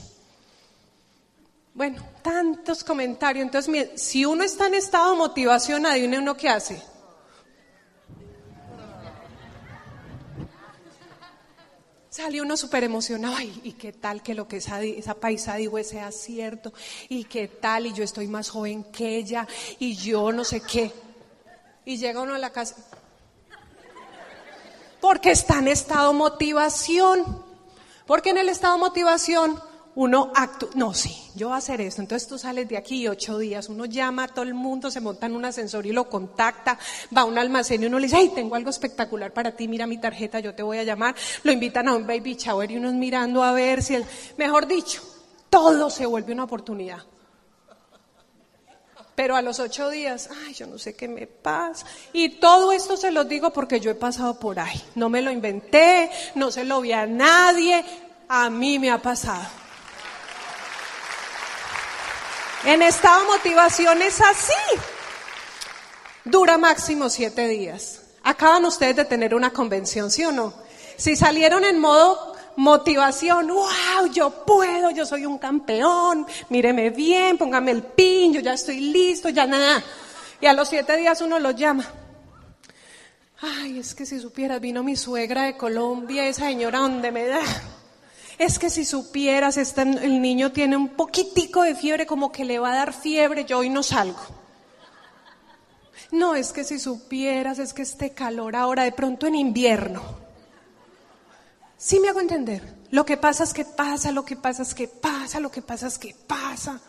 Bueno, 1.73 2.01
tantos 2.21 2.83
comentarios. 2.83 3.45
Entonces, 3.45 4.01
si 4.01 4.25
uno 4.25 4.43
está 4.43 4.67
en 4.67 4.75
estado 4.75 5.11
de 5.11 5.17
motivación, 5.17 5.85
adivine 5.85 6.19
uno 6.19 6.35
qué 6.35 6.49
hace. 6.49 6.81
Salió 12.15 12.43
uno 12.43 12.55
súper 12.55 12.85
emocionado, 12.85 13.35
ay, 13.35 13.59
y 13.65 13.73
qué 13.73 13.91
tal 13.91 14.23
que 14.23 14.33
lo 14.33 14.47
que 14.47 14.55
esa, 14.55 14.81
esa 14.81 15.15
paisa 15.15 15.55
dijo 15.57 15.83
sea 15.83 16.13
cierto, 16.13 16.71
y 17.09 17.25
qué 17.25 17.49
tal, 17.49 17.87
y 17.87 17.91
yo 17.91 18.05
estoy 18.05 18.29
más 18.29 18.49
joven 18.49 18.85
que 18.85 19.17
ella, 19.17 19.45
y 19.79 19.97
yo 19.97 20.31
no 20.31 20.45
sé 20.45 20.61
qué. 20.61 20.93
Y 21.83 21.97
llega 21.97 22.21
uno 22.21 22.33
a 22.33 22.37
la 22.37 22.51
casa, 22.51 22.77
porque 25.01 25.31
está 25.31 25.59
en 25.59 25.67
estado 25.67 26.13
motivación. 26.13 27.43
Porque 28.05 28.29
en 28.29 28.37
el 28.37 28.47
estado 28.47 28.77
motivación 28.77 29.61
uno 29.95 30.31
actúa, 30.35 30.69
no, 30.75 30.93
sí, 30.93 31.15
yo 31.35 31.47
voy 31.47 31.55
a 31.55 31.57
hacer 31.57 31.79
esto. 31.79 32.01
Entonces 32.01 32.27
tú 32.27 32.37
sales 32.37 32.67
de 32.67 32.77
aquí 32.77 33.07
ocho 33.07 33.37
días, 33.37 33.69
uno 33.69 33.85
llama 33.85 34.25
a 34.25 34.27
todo 34.27 34.43
el 34.43 34.53
mundo, 34.53 34.91
se 34.91 34.99
monta 34.99 35.25
en 35.25 35.35
un 35.35 35.45
ascensor 35.45 35.85
y 35.85 35.93
lo 35.93 36.09
contacta, 36.09 36.77
va 37.15 37.21
a 37.21 37.25
un 37.25 37.37
almacén 37.37 37.81
y 37.81 37.85
uno 37.85 37.97
le 37.97 38.07
dice, 38.07 38.17
ay, 38.17 38.29
tengo 38.35 38.55
algo 38.55 38.69
espectacular 38.69 39.31
para 39.31 39.55
ti, 39.55 39.67
mira 39.67 39.87
mi 39.87 39.97
tarjeta, 39.97 40.39
yo 40.39 40.53
te 40.53 40.63
voy 40.63 40.77
a 40.77 40.83
llamar. 40.83 41.15
Lo 41.43 41.51
invitan 41.51 41.87
a 41.87 41.95
un 41.95 42.05
baby 42.05 42.35
shower 42.35 42.69
y 42.69 42.77
uno 42.77 42.91
mirando 42.91 43.41
a 43.41 43.53
ver 43.53 43.81
si 43.81 43.95
el, 43.95 44.05
mejor 44.37 44.67
dicho, 44.67 45.01
todo 45.49 45.89
se 45.89 46.05
vuelve 46.05 46.33
una 46.33 46.43
oportunidad. 46.43 46.99
Pero 49.15 49.37
a 49.37 49.41
los 49.41 49.61
ocho 49.61 49.89
días, 49.89 50.29
ay, 50.45 50.53
yo 50.53 50.67
no 50.67 50.77
sé 50.77 50.93
qué 50.93 51.07
me 51.07 51.25
pasa. 51.25 51.85
Y 52.11 52.31
todo 52.31 52.73
esto 52.73 52.97
se 52.97 53.11
lo 53.11 53.23
digo 53.23 53.51
porque 53.51 53.79
yo 53.79 53.89
he 53.89 53.95
pasado 53.95 54.37
por 54.37 54.59
ahí. 54.59 54.81
No 54.95 55.07
me 55.07 55.21
lo 55.21 55.31
inventé, 55.31 56.11
no 56.35 56.51
se 56.51 56.65
lo 56.65 56.81
vi 56.81 56.91
a 56.91 57.05
nadie, 57.05 57.85
a 58.27 58.49
mí 58.49 58.77
me 58.77 58.91
ha 58.91 59.01
pasado. 59.01 59.64
En 62.65 62.81
esta 62.81 63.23
motivación 63.25 64.01
es 64.01 64.19
así. 64.21 64.79
Dura 66.23 66.57
máximo 66.57 67.09
siete 67.09 67.47
días. 67.47 68.01
Acaban 68.23 68.65
ustedes 68.65 68.95
de 68.95 69.05
tener 69.05 69.35
una 69.35 69.51
convención, 69.51 70.09
¿sí 70.09 70.25
o 70.25 70.31
no? 70.31 70.51
Si 70.97 71.15
salieron 71.15 71.63
en 71.63 71.77
modo 71.77 72.35
motivación, 72.55 73.49
wow, 73.49 74.11
yo 74.11 74.45
puedo, 74.45 74.89
yo 74.89 75.05
soy 75.05 75.27
un 75.27 75.37
campeón, 75.37 76.25
míreme 76.49 76.89
bien, 76.89 77.37
póngame 77.37 77.69
el 77.69 77.83
pin, 77.83 78.33
yo 78.33 78.39
ya 78.39 78.53
estoy 78.53 78.79
listo, 78.79 79.29
ya 79.29 79.45
nada. 79.45 79.83
Y 80.41 80.47
a 80.47 80.53
los 80.53 80.67
siete 80.67 80.97
días 80.97 81.21
uno 81.21 81.37
lo 81.37 81.51
llama. 81.51 81.85
Ay, 83.41 83.77
es 83.77 83.93
que 83.93 84.07
si 84.07 84.19
supieras, 84.19 84.59
vino 84.59 84.81
mi 84.81 84.95
suegra 84.95 85.43
de 85.43 85.55
Colombia, 85.55 86.25
esa 86.25 86.47
señora 86.47 86.79
donde 86.79 87.11
me 87.11 87.27
da. 87.27 87.41
Es 88.37 88.59
que 88.59 88.69
si 88.69 88.83
supieras, 88.83 89.57
este, 89.57 89.81
el 89.81 90.21
niño 90.21 90.51
tiene 90.51 90.75
un 90.75 90.89
poquitico 90.89 91.63
de 91.63 91.75
fiebre, 91.75 92.05
como 92.05 92.31
que 92.31 92.43
le 92.43 92.59
va 92.59 92.73
a 92.73 92.75
dar 92.75 92.93
fiebre, 92.93 93.45
yo 93.45 93.59
hoy 93.59 93.69
no 93.69 93.81
salgo. 93.81 94.19
No, 96.11 96.35
es 96.35 96.51
que 96.51 96.63
si 96.63 96.79
supieras, 96.79 97.59
es 97.59 97.73
que 97.73 97.81
este 97.81 98.11
calor 98.11 98.55
ahora 98.55 98.83
de 98.83 98.91
pronto 98.91 99.25
en 99.25 99.35
invierno. 99.35 100.01
Sí 101.77 101.99
me 101.99 102.09
hago 102.09 102.19
entender. 102.19 102.75
Lo 102.91 103.05
que 103.05 103.17
pasa 103.17 103.43
es 103.43 103.53
que 103.53 103.65
pasa, 103.65 104.11
lo 104.11 104.25
que 104.25 104.35
pasa 104.35 104.63
es 104.63 104.73
que 104.73 104.87
pasa, 104.87 105.39
lo 105.39 105.51
que 105.51 105.61
pasa 105.61 105.87
es 105.87 105.97
que 105.97 106.15
pasa. 106.27 106.79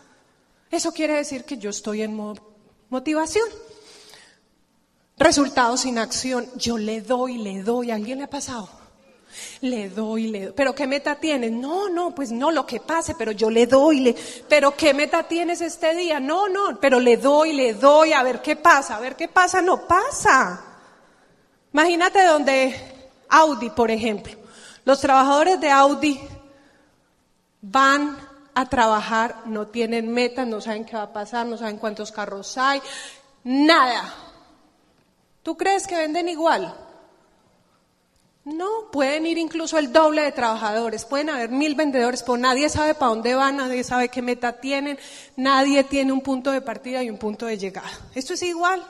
Eso 0.71 0.93
quiere 0.93 1.15
decir 1.15 1.45
que 1.45 1.59
yo 1.59 1.71
estoy 1.71 2.03
en 2.03 2.17
motivación. 2.89 3.49
Resultados 5.19 5.81
sin 5.81 5.99
acción. 5.99 6.47
Yo 6.57 6.77
le 6.77 7.01
doy, 7.01 7.39
le 7.39 7.63
doy. 7.63 7.91
¿A 7.91 7.95
alguien 7.95 8.19
le 8.19 8.25
ha 8.25 8.31
pasado? 8.31 8.69
Le 9.61 9.89
doy, 9.91 10.29
le 10.29 10.45
doy. 10.47 10.53
¿Pero 10.57 10.75
qué 10.75 10.87
meta 10.87 11.17
tienes? 11.17 11.53
No, 11.53 11.89
no, 11.89 12.15
pues 12.15 12.31
no, 12.31 12.51
lo 12.51 12.67
que 12.67 12.81
pase, 12.81 13.15
pero 13.17 13.33
yo 13.33 13.51
le 13.51 13.67
doy, 13.67 14.01
le... 14.01 14.17
¿Pero 14.49 14.77
qué 14.77 14.95
meta 14.95 15.25
tienes 15.25 15.61
este 15.61 15.95
día? 15.95 16.21
No, 16.21 16.49
no, 16.49 16.79
pero 16.81 17.01
le 17.01 17.17
doy, 17.17 17.53
le 17.53 17.75
doy, 17.75 18.13
a 18.13 18.23
ver 18.23 18.43
qué 18.43 18.57
pasa, 18.57 18.97
a 18.97 19.01
ver 19.01 19.17
qué 19.17 19.29
pasa. 19.29 19.63
No 19.63 19.87
pasa. 19.87 20.63
Imagínate 21.73 22.25
donde 22.25 22.75
Audi, 23.29 23.71
por 23.71 23.91
ejemplo. 23.91 24.35
Los 24.85 25.01
trabajadores 25.01 25.61
de 25.61 25.71
Audi 25.71 26.21
van 27.61 28.17
a 28.55 28.69
trabajar, 28.69 29.43
no 29.45 29.67
tienen 29.67 30.11
metas, 30.13 30.47
no 30.47 30.61
saben 30.61 30.85
qué 30.85 30.97
va 30.97 31.03
a 31.03 31.13
pasar, 31.13 31.45
no 31.45 31.59
saben 31.59 31.77
cuántos 31.77 32.13
carros 32.13 32.57
hay, 32.57 32.81
nada. 33.45 34.15
¿Tú 35.43 35.57
crees 35.57 35.87
que 35.87 35.97
venden 35.97 36.29
igual? 36.29 36.75
No, 38.47 38.93
pueden 38.93 39.27
ir 39.27 39.39
incluso 39.39 39.77
el 39.77 39.93
doble 39.93 40.23
de 40.23 40.31
trabajadores, 40.31 41.05
pueden 41.05 41.31
haber 41.31 41.51
mil 41.51 41.75
vendedores, 41.75 42.23
pero 42.23 42.37
nadie 42.37 42.69
sabe 42.69 42.95
para 42.95 43.09
dónde 43.09 43.35
van, 43.35 43.57
nadie 43.57 43.83
sabe 43.83 44.09
qué 44.09 44.23
meta 44.23 44.61
tienen, 44.61 44.97
nadie 45.35 45.83
tiene 45.83 46.13
un 46.13 46.21
punto 46.21 46.53
de 46.53 46.61
partida 46.61 47.03
y 47.03 47.11
un 47.11 47.19
punto 47.19 47.47
de 47.47 47.59
llegada. 47.59 47.91
Esto 48.15 48.35
es 48.35 48.43
igual. 48.45 48.87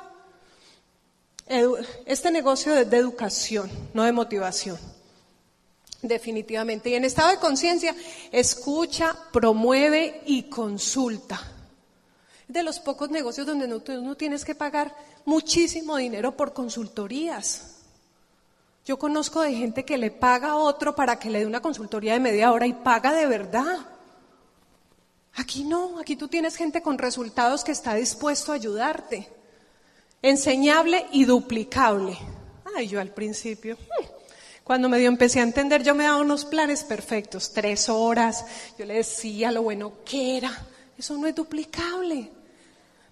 Este 2.04 2.30
negocio 2.30 2.76
es 2.76 2.90
de 2.90 2.98
educación, 2.98 3.70
no 3.94 4.02
de 4.02 4.12
motivación. 4.12 4.78
Definitivamente. 6.02 6.90
Y 6.90 6.94
en 6.94 7.06
estado 7.06 7.30
de 7.30 7.38
conciencia, 7.38 7.96
escucha, 8.32 9.16
promueve 9.32 10.20
y 10.26 10.50
consulta. 10.50 11.40
De 12.46 12.62
los 12.62 12.78
pocos 12.78 13.08
negocios 13.08 13.46
donde 13.46 13.66
no, 13.66 13.80
tienes 14.16 14.44
que 14.44 14.54
pagar 14.54 14.94
muchísimo 15.24 15.96
dinero 15.96 16.36
por 16.36 16.52
consultorías. 16.52 17.75
Yo 18.86 19.00
conozco 19.00 19.40
de 19.40 19.52
gente 19.52 19.84
que 19.84 19.98
le 19.98 20.12
paga 20.12 20.50
a 20.50 20.56
otro 20.56 20.94
para 20.94 21.18
que 21.18 21.28
le 21.28 21.40
dé 21.40 21.46
una 21.46 21.60
consultoría 21.60 22.12
de 22.12 22.20
media 22.20 22.52
hora 22.52 22.68
y 22.68 22.72
paga 22.72 23.12
de 23.12 23.26
verdad. 23.26 23.80
Aquí 25.34 25.64
no, 25.64 25.98
aquí 25.98 26.14
tú 26.14 26.28
tienes 26.28 26.54
gente 26.54 26.80
con 26.82 26.96
resultados 26.96 27.64
que 27.64 27.72
está 27.72 27.94
dispuesto 27.94 28.52
a 28.52 28.54
ayudarte. 28.54 29.28
Enseñable 30.22 31.04
y 31.10 31.24
duplicable. 31.24 32.16
Ay, 32.76 32.86
yo 32.86 33.00
al 33.00 33.10
principio. 33.10 33.74
Hmm, 33.74 34.06
cuando 34.62 34.88
medio 34.88 35.08
empecé 35.08 35.40
a 35.40 35.42
entender, 35.42 35.82
yo 35.82 35.96
me 35.96 36.04
daba 36.04 36.18
unos 36.18 36.44
planes 36.44 36.84
perfectos, 36.84 37.52
tres 37.52 37.88
horas, 37.88 38.46
yo 38.78 38.84
le 38.84 38.94
decía 38.94 39.50
lo 39.50 39.62
bueno 39.62 39.94
que 40.04 40.36
era. 40.36 40.64
Eso 40.96 41.18
no 41.18 41.26
es 41.26 41.34
duplicable. 41.34 42.30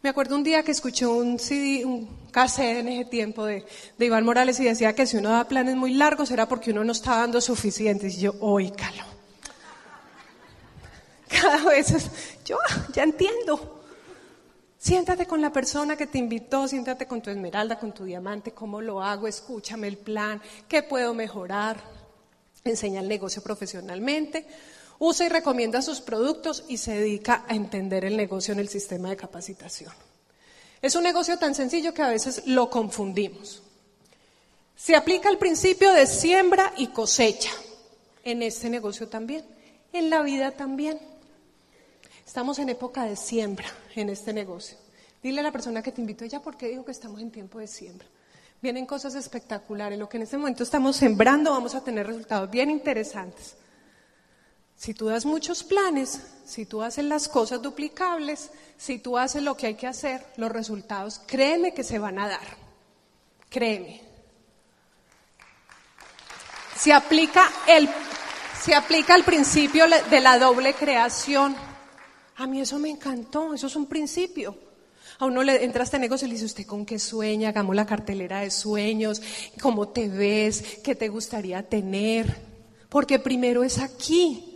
Me 0.05 0.11
acuerdo 0.11 0.37
un 0.37 0.45
día 0.45 0.63
que 0.63 0.71
escuché 0.71 1.07
un 1.07 1.39
CD, 1.39 1.83
un 1.83 2.07
cassette 2.31 2.81
en 2.81 2.89
ese 2.89 3.07
tiempo 3.07 3.47
de, 3.47 3.65
de 3.97 4.05
Iván 4.05 4.23
Morales 4.23 4.61
y 4.61 4.65
decía 4.65 4.95
que 4.95 5.07
si 5.07 5.17
uno 5.17 5.31
da 5.31 5.49
planes 5.49 5.77
muy 5.77 5.95
largos 5.95 6.31
era 6.31 6.47
porque 6.47 6.73
uno 6.73 6.85
no 6.85 6.93
está 6.93 7.17
dando 7.17 7.41
suficientes. 7.41 8.19
Y 8.19 8.21
yo, 8.21 8.35
oícalo. 8.41 9.03
cada 11.27 11.65
vez, 11.65 11.95
yo 12.45 12.59
ah, 12.69 12.87
ya 12.93 13.03
entiendo. 13.03 13.83
Siéntate 14.77 15.27
con 15.27 15.41
la 15.41 15.51
persona 15.51 15.97
que 15.97 16.07
te 16.07 16.19
invitó, 16.19 16.69
siéntate 16.69 17.07
con 17.07 17.23
tu 17.23 17.31
esmeralda, 17.31 17.79
con 17.79 17.95
tu 17.95 18.05
diamante, 18.05 18.53
cómo 18.53 18.83
lo 18.83 19.03
hago, 19.03 19.27
escúchame 19.27 19.89
el 19.89 19.97
plan, 19.97 20.39
qué 20.69 20.83
puedo 20.83 21.15
mejorar, 21.15 21.79
enseña 22.63 23.01
el 23.01 23.09
negocio 23.09 23.43
profesionalmente, 23.43 24.47
usa 24.99 25.27
y 25.27 25.29
recomienda 25.29 25.83
sus 25.83 26.01
productos 26.01 26.65
y 26.69 26.79
se 26.79 26.93
dedica 26.93 27.45
a 27.49 27.55
entender 27.55 28.05
el 28.05 28.17
negocio 28.17 28.53
en 28.53 28.61
el 28.61 28.69
sistema 28.69 29.11
de 29.11 29.17
capacitación. 29.17 29.93
Es 30.83 30.95
un 30.95 31.03
negocio 31.03 31.39
tan 31.39 31.55
sencillo 31.55 31.95
que 31.95 32.03
a 32.03 32.09
veces 32.09 32.43
lo 32.47 32.69
confundimos. 32.69 33.63
Se 34.77 34.97
aplica 34.97 35.31
el 35.31 35.39
principio 35.39 35.93
de 35.93 36.07
siembra 36.07 36.75
y 36.77 36.89
cosecha 36.89 37.51
en 38.25 38.43
este 38.43 38.69
negocio 38.69 39.09
también, 39.09 39.45
en 39.93 40.11
la 40.11 40.23
vida 40.23 40.51
también. 40.51 40.99
Estamos 42.27 42.59
en 42.59 42.69
época 42.69 43.05
de 43.05 43.17
siembra 43.17 43.67
en 43.95 44.11
este 44.11 44.33
negocio. 44.33 44.77
Dile 45.23 45.41
a 45.41 45.45
la 45.45 45.53
persona 45.53 45.83
que 45.83 45.93
te 45.93 46.03
invitó, 46.03 46.25
ya 46.27 46.41
porque 46.41 46.69
digo 46.69 46.85
que 46.85 46.93
estamos 46.93 47.21
en 47.21 47.31
tiempo 47.31 47.59
de 47.59 47.67
siembra. 47.67 48.07
Vienen 48.61 48.85
cosas 48.87 49.15
espectaculares. 49.15 49.99
Lo 49.99 50.09
que 50.09 50.19
en 50.19 50.25
este 50.25 50.37
momento 50.37 50.63
estamos 50.63 50.97
sembrando 50.97 51.51
vamos 51.51 51.75
a 51.75 51.83
tener 51.83 52.07
resultados 52.07 52.51
bien 52.51 52.71
interesantes. 52.71 53.57
Si 54.85 54.93
tú 54.93 55.07
das 55.07 55.25
muchos 55.25 55.65
planes, 55.65 56.21
si 56.45 56.67
tú 56.67 56.83
haces 56.83 57.07
las 57.07 57.27
cosas 57.27 57.63
duplicables, 57.63 58.51
si 58.77 58.99
tú 58.99 59.17
haces 59.17 59.43
lo 59.43 59.57
que 59.57 59.69
hay 59.69 59.77
que 59.77 59.87
hacer, 59.87 60.23
los 60.37 60.53
resultados, 60.53 61.23
créeme 61.27 61.73
que 61.73 61.83
se 61.83 61.99
van 61.99 62.19
a 62.19 62.29
dar. 62.29 62.47
Créeme. 63.49 64.03
Se 66.77 66.93
aplica 66.93 67.51
el, 67.67 67.89
aplica 68.77 69.15
el 69.15 69.25
principio 69.25 69.87
de 69.89 70.21
la 70.21 70.39
doble 70.39 70.75
creación. 70.75 71.57
A 72.37 72.47
mí 72.47 72.61
eso 72.61 72.79
me 72.79 72.91
encantó, 72.91 73.55
eso 73.55 73.69
es 73.69 73.77
un 73.77 73.87
principio. 73.87 74.55
A 75.19 75.25
uno 75.25 75.43
le 75.43 75.65
entra 75.65 75.81
a 75.81 75.85
este 75.85 75.99
negocio 75.99 76.27
y 76.27 76.29
le 76.29 76.35
dice, 76.35 76.45
¿usted 76.45 76.67
con 76.67 76.85
qué 76.85 76.99
sueña? 76.99 77.49
Hagamos 77.49 77.75
la 77.75 77.87
cartelera 77.87 78.41
de 78.41 78.51
sueños, 78.51 79.23
¿cómo 79.63 79.89
te 79.89 80.11
ves? 80.11 80.81
¿Qué 80.85 80.95
te 80.95 81.09
gustaría 81.09 81.67
tener? 81.67 82.37
Porque 82.91 83.19
primero 83.19 83.65
es 83.65 83.79
aquí. 83.79 84.51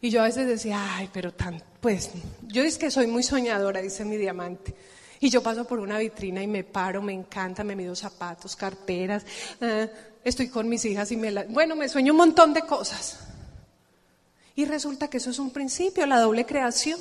Y 0.00 0.10
yo 0.10 0.20
a 0.20 0.24
veces 0.24 0.46
decía, 0.46 0.96
ay, 0.96 1.10
pero 1.12 1.32
tan, 1.32 1.60
pues, 1.80 2.10
yo 2.42 2.62
es 2.62 2.78
que 2.78 2.90
soy 2.90 3.08
muy 3.08 3.22
soñadora, 3.22 3.80
dice 3.80 4.04
mi 4.04 4.16
diamante. 4.16 4.74
Y 5.20 5.30
yo 5.30 5.42
paso 5.42 5.66
por 5.66 5.80
una 5.80 5.98
vitrina 5.98 6.40
y 6.42 6.46
me 6.46 6.62
paro, 6.62 7.02
me 7.02 7.12
encanta, 7.12 7.64
me 7.64 7.74
mido 7.74 7.96
zapatos, 7.96 8.54
carteras, 8.54 9.24
ah, 9.60 9.88
estoy 10.22 10.48
con 10.48 10.68
mis 10.68 10.84
hijas 10.84 11.10
y 11.10 11.16
me 11.16 11.32
la... 11.32 11.44
Bueno, 11.44 11.74
me 11.74 11.88
sueño 11.88 12.12
un 12.12 12.18
montón 12.18 12.54
de 12.54 12.62
cosas. 12.62 13.18
Y 14.54 14.64
resulta 14.64 15.08
que 15.08 15.16
eso 15.16 15.30
es 15.30 15.40
un 15.40 15.50
principio, 15.50 16.06
la 16.06 16.20
doble 16.20 16.46
creación. 16.46 17.00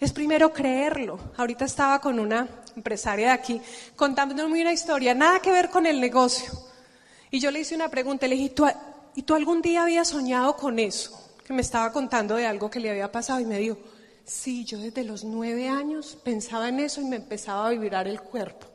Es 0.00 0.12
primero 0.12 0.52
creerlo. 0.52 1.18
Ahorita 1.36 1.64
estaba 1.66 2.00
con 2.00 2.18
una 2.18 2.48
empresaria 2.76 3.28
de 3.28 3.32
aquí 3.32 3.60
contándome 3.96 4.62
una 4.62 4.72
historia, 4.72 5.14
nada 5.14 5.40
que 5.40 5.50
ver 5.50 5.68
con 5.68 5.84
el 5.84 6.00
negocio. 6.00 6.52
Y 7.30 7.40
yo 7.40 7.50
le 7.50 7.60
hice 7.60 7.74
una 7.74 7.90
pregunta, 7.90 8.26
le 8.26 8.36
dije, 8.36 8.54
¿y 9.14 9.22
tú 9.22 9.34
algún 9.34 9.60
día 9.60 9.82
habías 9.82 10.08
soñado 10.08 10.56
con 10.56 10.78
eso? 10.78 11.17
Que 11.48 11.54
me 11.54 11.62
estaba 11.62 11.90
contando 11.90 12.36
de 12.36 12.44
algo 12.44 12.70
que 12.70 12.78
le 12.78 12.90
había 12.90 13.10
pasado 13.10 13.40
y 13.40 13.46
me 13.46 13.56
dijo, 13.56 13.78
sí, 14.22 14.66
yo 14.66 14.76
desde 14.76 15.02
los 15.02 15.24
nueve 15.24 15.66
años 15.66 16.18
pensaba 16.22 16.68
en 16.68 16.78
eso 16.78 17.00
y 17.00 17.06
me 17.06 17.16
empezaba 17.16 17.66
a 17.66 17.70
vibrar 17.70 18.06
el 18.06 18.20
cuerpo. 18.20 18.66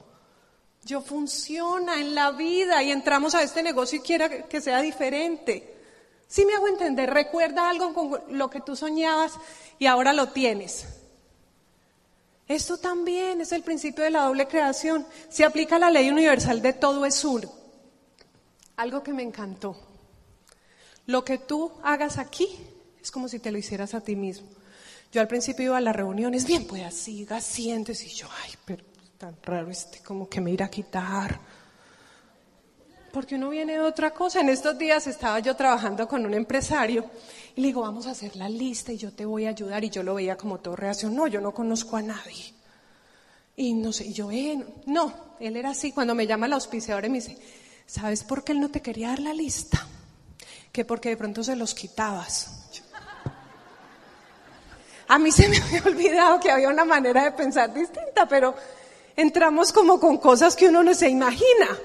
Yo 0.84 1.00
funciona 1.02 2.02
en 2.02 2.16
la 2.16 2.32
vida 2.32 2.82
y 2.82 2.90
entramos 2.90 3.36
a 3.36 3.44
este 3.44 3.62
negocio 3.62 4.00
y 4.00 4.02
quiero 4.02 4.26
que 4.50 4.60
sea 4.60 4.82
diferente. 4.82 5.72
Si 6.28 6.46
me 6.46 6.56
hago 6.56 6.68
entender, 6.68 7.14
recuerda 7.14 7.70
algo 7.70 7.94
con 7.94 8.20
lo 8.30 8.50
que 8.50 8.62
tú 8.62 8.76
soñabas 8.76 9.34
y 9.78 9.86
ahora 9.86 10.12
lo 10.12 10.30
tienes. 10.30 10.88
Esto 12.48 12.80
también 12.80 13.40
es 13.40 13.52
el 13.52 13.62
principio 13.62 14.04
de 14.04 14.10
la 14.10 14.24
doble 14.24 14.48
creación. 14.48 15.06
Se 15.30 15.46
aplica 15.46 15.78
la 15.78 15.92
ley 15.92 16.10
universal 16.10 16.60
de 16.60 16.74
todo 16.74 17.06
es 17.06 17.24
uno. 17.24 17.52
Algo 18.78 19.04
que 19.04 19.14
me 19.14 19.22
encantó. 19.22 19.93
Lo 21.06 21.24
que 21.24 21.38
tú 21.38 21.72
hagas 21.84 22.18
aquí 22.18 22.48
es 23.02 23.12
como 23.12 23.28
si 23.28 23.40
te 23.40 23.52
lo 23.52 23.58
hicieras 23.58 23.94
a 23.94 24.02
ti 24.02 24.16
mismo. 24.16 24.48
Yo 25.12 25.22
al 25.22 25.28
principio 25.28 25.66
iba 25.66 25.78
a 25.78 25.82
las 25.82 25.96
reuniones, 25.96 26.46
bien, 26.46 26.66
pues 26.66 26.84
así, 26.84 27.28
sientes, 27.42 28.04
y 28.04 28.10
yo, 28.10 28.28
ay, 28.44 28.52
pero 28.66 28.84
tan 29.18 29.38
raro 29.44 29.70
este, 29.70 30.00
como 30.00 30.28
que 30.28 30.42
me 30.42 30.52
irá 30.52 30.66
a 30.66 30.70
quitar 30.70 31.40
porque 33.14 33.36
uno 33.36 33.52
viene 33.52 33.74
de 33.74 33.80
otra 33.80 34.12
cosa. 34.12 34.42
En 34.42 34.50
estos 34.50 34.76
días 34.76 35.06
estaba 35.06 35.38
yo 35.40 35.56
trabajando 35.56 36.08
con 36.08 36.26
un 36.26 36.34
empresario 36.34 37.06
y 37.56 37.62
le 37.62 37.68
digo, 37.68 37.82
vamos 37.82 38.08
a 38.08 38.12
hacer 38.12 38.36
la 38.36 38.50
lista 38.50 38.92
y 38.92 38.98
yo 38.98 39.14
te 39.14 39.24
voy 39.24 39.46
a 39.46 39.50
ayudar. 39.50 39.84
Y 39.84 39.92
yo 39.92 40.02
lo 40.02 40.16
veía 40.16 40.36
como 40.36 40.60
todo 40.60 40.76
reacción, 40.76 41.16
no, 41.16 41.28
yo 41.28 41.40
no 41.40 41.54
conozco 41.54 41.96
a 41.96 42.02
nadie. 42.02 42.56
Y 43.56 43.76
no 43.76 43.94
sé, 43.94 44.12
yo, 44.12 44.32
eh, 44.32 44.58
no, 44.88 45.14
él 45.40 45.56
era 45.56 45.70
así. 45.70 45.92
Cuando 45.92 46.16
me 46.16 46.26
llama 46.26 46.48
la 46.48 46.56
auspiciadora 46.56 47.06
y 47.06 47.12
me 47.12 47.20
dice, 47.20 47.38
¿sabes 47.86 48.24
por 48.24 48.44
qué 48.44 48.54
él 48.54 48.60
no 48.60 48.72
te 48.72 48.82
quería 48.82 49.10
dar 49.10 49.20
la 49.20 49.34
lista? 49.36 49.88
Que 50.74 50.84
porque 50.84 51.10
de 51.10 51.18
pronto 51.18 51.42
se 51.44 51.56
los 51.56 51.74
quitabas. 51.74 52.64
A 55.08 55.20
mí 55.20 55.32
se 55.32 55.48
me 55.48 55.58
había 55.58 55.84
olvidado 55.86 56.40
que 56.40 56.52
había 56.52 56.68
una 56.68 56.84
manera 56.84 57.24
de 57.24 57.32
pensar 57.32 57.74
distinta, 57.74 58.28
pero 58.28 58.56
entramos 59.16 59.72
como 59.72 60.00
con 60.00 60.18
cosas 60.18 60.56
que 60.56 60.68
uno 60.68 60.84
no 60.84 60.94
se 60.94 61.08
imagina. 61.08 61.78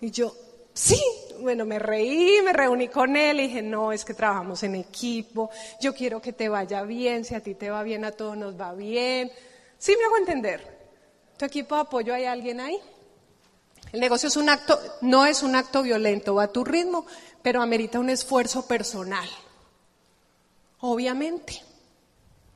Y 0.00 0.10
yo, 0.10 0.34
sí, 0.72 1.00
bueno, 1.40 1.64
me 1.64 1.78
reí, 1.78 2.40
me 2.42 2.52
reuní 2.52 2.88
con 2.88 3.16
él 3.16 3.40
y 3.40 3.48
dije, 3.48 3.62
no, 3.62 3.92
es 3.92 4.04
que 4.04 4.14
trabajamos 4.14 4.62
en 4.62 4.76
equipo, 4.76 5.50
yo 5.80 5.94
quiero 5.94 6.22
que 6.22 6.32
te 6.32 6.48
vaya 6.48 6.82
bien, 6.82 7.24
si 7.24 7.34
a 7.34 7.42
ti 7.42 7.54
te 7.54 7.70
va 7.70 7.82
bien, 7.82 8.04
a 8.04 8.12
todos 8.12 8.36
nos 8.36 8.58
va 8.58 8.74
bien. 8.74 9.30
Sí 9.78 9.96
me 9.98 10.04
hago 10.04 10.18
entender. 10.18 10.78
¿Tu 11.36 11.44
equipo 11.44 11.74
de 11.74 11.80
apoyo 11.80 12.14
hay 12.14 12.26
alguien 12.26 12.60
ahí? 12.60 12.78
El 13.92 14.00
negocio 14.00 14.28
es 14.28 14.36
un 14.36 14.48
acto, 14.48 14.78
no 15.00 15.26
es 15.26 15.42
un 15.42 15.56
acto 15.56 15.82
violento, 15.82 16.34
va 16.34 16.44
a 16.44 16.52
tu 16.52 16.64
ritmo, 16.64 17.06
pero 17.42 17.62
amerita 17.62 17.98
un 17.98 18.10
esfuerzo 18.10 18.66
personal. 18.66 19.28
Obviamente. 20.80 21.62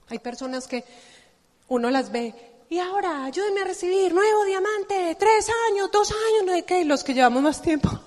Hay 0.09 0.19
personas 0.19 0.69
que 0.69 0.85
uno 1.69 1.91
las 1.91 2.13
ve 2.13 2.35
y 2.71 2.79
ahora, 2.79 3.25
ayúdenme 3.25 3.61
a 3.61 3.65
recibir 3.65 4.13
nuevo 4.13 4.45
diamante, 4.45 5.17
tres 5.19 5.49
años, 5.71 5.91
dos 5.93 6.11
años, 6.11 6.47
no 6.47 6.53
sé 6.55 6.65
qué, 6.65 6.85
los 6.85 7.05
que 7.05 7.15
llevamos 7.15 7.43
más 7.43 7.63
tiempo. 7.63 7.89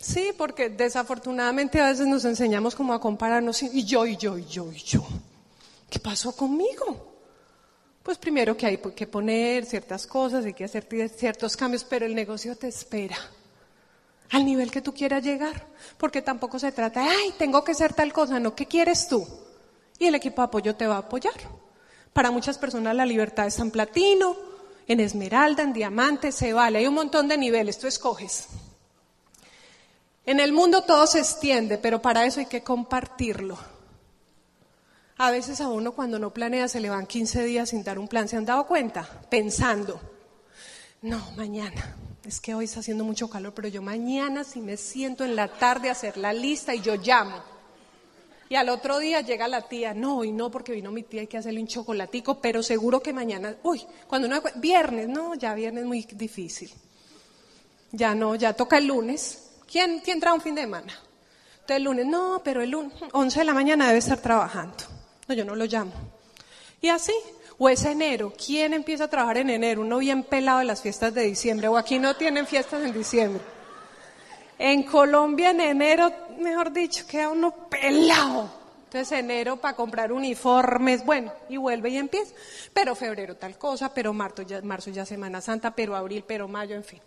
Sí, 0.00 0.30
porque 0.38 0.70
desafortunadamente 0.70 1.82
a 1.82 1.88
veces 1.88 2.06
nos 2.06 2.24
enseñamos 2.24 2.74
como 2.74 2.94
a 2.94 3.00
compararnos 3.00 3.62
y 3.62 3.84
yo, 3.84 4.06
y 4.06 4.16
yo, 4.16 4.38
y 4.38 4.46
yo, 4.46 4.72
y 4.72 4.78
yo. 4.78 5.06
¿Qué 5.90 5.98
pasó 5.98 6.32
conmigo? 6.32 7.17
Pues 8.08 8.16
primero 8.16 8.56
que 8.56 8.64
hay 8.64 8.78
que 8.78 9.06
poner 9.06 9.66
ciertas 9.66 10.06
cosas, 10.06 10.42
hay 10.46 10.54
que 10.54 10.64
hacer 10.64 10.88
ciertos 11.14 11.54
cambios, 11.58 11.84
pero 11.84 12.06
el 12.06 12.14
negocio 12.14 12.56
te 12.56 12.66
espera 12.66 13.18
al 14.30 14.46
nivel 14.46 14.70
que 14.70 14.80
tú 14.80 14.94
quieras 14.94 15.22
llegar, 15.22 15.66
porque 15.98 16.22
tampoco 16.22 16.58
se 16.58 16.72
trata, 16.72 17.04
ay, 17.04 17.34
tengo 17.36 17.62
que 17.62 17.74
ser 17.74 17.92
tal 17.92 18.10
cosa, 18.14 18.40
no, 18.40 18.54
¿qué 18.54 18.64
quieres 18.64 19.08
tú? 19.08 19.28
y 19.98 20.06
el 20.06 20.14
equipo 20.14 20.40
de 20.40 20.46
apoyo 20.46 20.74
te 20.74 20.86
va 20.86 20.94
a 20.94 21.00
apoyar. 21.00 21.34
Para 22.14 22.30
muchas 22.30 22.56
personas 22.56 22.96
la 22.96 23.04
libertad 23.04 23.46
es 23.46 23.58
en 23.58 23.70
platino, 23.70 24.38
en 24.86 25.00
esmeralda, 25.00 25.62
en 25.62 25.74
diamante, 25.74 26.32
se 26.32 26.54
vale. 26.54 26.78
Hay 26.78 26.86
un 26.86 26.94
montón 26.94 27.28
de 27.28 27.36
niveles, 27.36 27.78
tú 27.78 27.88
escoges. 27.88 28.46
En 30.24 30.40
el 30.40 30.54
mundo 30.54 30.80
todo 30.84 31.06
se 31.06 31.18
extiende, 31.18 31.76
pero 31.76 32.00
para 32.00 32.24
eso 32.24 32.40
hay 32.40 32.46
que 32.46 32.62
compartirlo. 32.62 33.58
A 35.18 35.32
veces 35.32 35.60
a 35.60 35.68
uno 35.68 35.92
cuando 35.92 36.20
no 36.20 36.32
planea 36.32 36.68
se 36.68 36.78
le 36.78 36.90
van 36.90 37.04
15 37.04 37.42
días 37.42 37.70
sin 37.70 37.82
dar 37.82 37.98
un 37.98 38.06
plan. 38.06 38.28
¿Se 38.28 38.36
han 38.36 38.44
dado 38.44 38.66
cuenta? 38.68 39.02
Pensando, 39.28 40.00
no, 41.02 41.32
mañana. 41.36 41.96
Es 42.24 42.40
que 42.40 42.54
hoy 42.54 42.66
está 42.66 42.80
haciendo 42.80 43.04
mucho 43.04 43.28
calor, 43.28 43.52
pero 43.52 43.66
yo 43.66 43.82
mañana 43.82 44.44
si 44.44 44.60
me 44.60 44.76
siento 44.76 45.24
en 45.24 45.34
la 45.34 45.48
tarde 45.48 45.88
a 45.88 45.92
hacer 45.92 46.16
la 46.18 46.32
lista 46.32 46.72
y 46.72 46.82
yo 46.82 46.94
llamo. 46.94 47.42
Y 48.48 48.54
al 48.54 48.68
otro 48.68 48.98
día 48.98 49.20
llega 49.20 49.48
la 49.48 49.62
tía, 49.62 49.92
no, 49.92 50.24
y 50.24 50.30
no, 50.30 50.50
porque 50.50 50.72
vino 50.72 50.92
mi 50.92 51.02
tía, 51.02 51.22
hay 51.22 51.26
que 51.26 51.36
hacerle 51.36 51.60
un 51.60 51.66
chocolatico, 51.66 52.40
pero 52.40 52.62
seguro 52.62 53.00
que 53.02 53.12
mañana, 53.12 53.56
uy, 53.62 53.84
cuando 54.06 54.28
uno, 54.28 54.40
viernes, 54.56 55.08
no, 55.08 55.34
ya 55.34 55.52
viernes 55.54 55.82
es 55.82 55.88
muy 55.88 56.02
difícil. 56.12 56.70
Ya 57.92 58.14
no, 58.14 58.36
ya 58.36 58.52
toca 58.52 58.78
el 58.78 58.86
lunes. 58.86 59.50
¿Quién, 59.70 60.00
quién 60.00 60.20
trae 60.20 60.32
un 60.32 60.40
fin 60.40 60.54
de 60.54 60.62
semana? 60.62 60.92
Entonces 61.52 61.76
el 61.76 61.82
lunes, 61.82 62.06
no, 62.06 62.40
pero 62.44 62.62
el 62.62 62.70
lunes, 62.70 62.92
11 63.12 63.38
de 63.38 63.44
la 63.44 63.54
mañana 63.54 63.86
debe 63.86 63.98
estar 63.98 64.18
trabajando. 64.18 64.97
No, 65.28 65.34
yo 65.34 65.44
no 65.44 65.54
lo 65.54 65.66
llamo. 65.66 65.92
Y 66.80 66.88
así, 66.88 67.12
o 67.58 67.68
es 67.68 67.84
enero. 67.84 68.32
¿Quién 68.34 68.72
empieza 68.72 69.04
a 69.04 69.08
trabajar 69.08 69.38
en 69.38 69.50
enero? 69.50 69.82
Uno 69.82 69.98
bien 69.98 70.22
pelado 70.22 70.60
de 70.60 70.64
las 70.64 70.80
fiestas 70.80 71.12
de 71.12 71.22
diciembre, 71.22 71.68
o 71.68 71.76
aquí 71.76 71.98
no 71.98 72.16
tienen 72.16 72.46
fiestas 72.46 72.82
en 72.82 72.92
diciembre. 72.92 73.42
En 74.58 74.84
Colombia 74.84 75.50
en 75.50 75.60
enero, 75.60 76.12
mejor 76.38 76.72
dicho, 76.72 77.06
queda 77.06 77.28
uno 77.28 77.68
pelado. 77.68 78.58
Entonces 78.84 79.18
enero 79.18 79.58
para 79.58 79.76
comprar 79.76 80.10
uniformes, 80.12 81.04
bueno, 81.04 81.30
y 81.50 81.58
vuelve 81.58 81.90
y 81.90 81.98
empieza. 81.98 82.34
Pero 82.72 82.94
febrero 82.94 83.36
tal 83.36 83.58
cosa, 83.58 83.92
pero 83.92 84.14
marzo 84.14 84.42
ya, 84.42 84.62
marzo 84.62 84.90
ya 84.90 85.04
Semana 85.04 85.42
Santa, 85.42 85.72
pero 85.72 85.94
abril, 85.94 86.24
pero 86.26 86.48
mayo, 86.48 86.74
en 86.74 86.84
fin. 86.84 87.00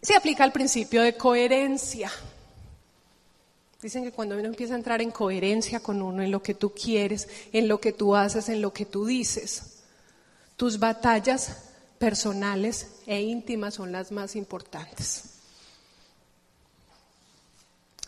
Se 0.00 0.14
aplica 0.14 0.44
el 0.44 0.52
principio 0.52 1.02
de 1.02 1.16
coherencia. 1.16 2.10
Dicen 3.84 4.02
que 4.02 4.12
cuando 4.12 4.34
uno 4.38 4.46
empieza 4.46 4.72
a 4.72 4.78
entrar 4.78 5.02
en 5.02 5.10
coherencia 5.10 5.78
con 5.78 6.00
uno, 6.00 6.22
en 6.22 6.30
lo 6.30 6.42
que 6.42 6.54
tú 6.54 6.72
quieres, 6.72 7.28
en 7.52 7.68
lo 7.68 7.82
que 7.82 7.92
tú 7.92 8.16
haces, 8.16 8.48
en 8.48 8.62
lo 8.62 8.72
que 8.72 8.86
tú 8.86 9.04
dices, 9.04 9.82
tus 10.56 10.78
batallas 10.78 11.64
personales 11.98 12.86
e 13.06 13.20
íntimas 13.20 13.74
son 13.74 13.92
las 13.92 14.10
más 14.10 14.36
importantes. 14.36 15.24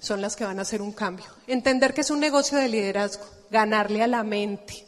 Son 0.01 0.23
las 0.23 0.35
que 0.35 0.47
van 0.47 0.59
a 0.59 0.63
hacer 0.63 0.81
un 0.81 0.93
cambio. 0.93 1.27
Entender 1.47 1.93
que 1.93 2.01
es 2.01 2.11
un 2.11 2.21
negocio 2.21 2.57
de 2.57 2.71
liderazgo, 2.71 3.27
ganarle 3.51 4.03
a 4.03 4.07
la 4.07 4.23
mente. 4.23 4.83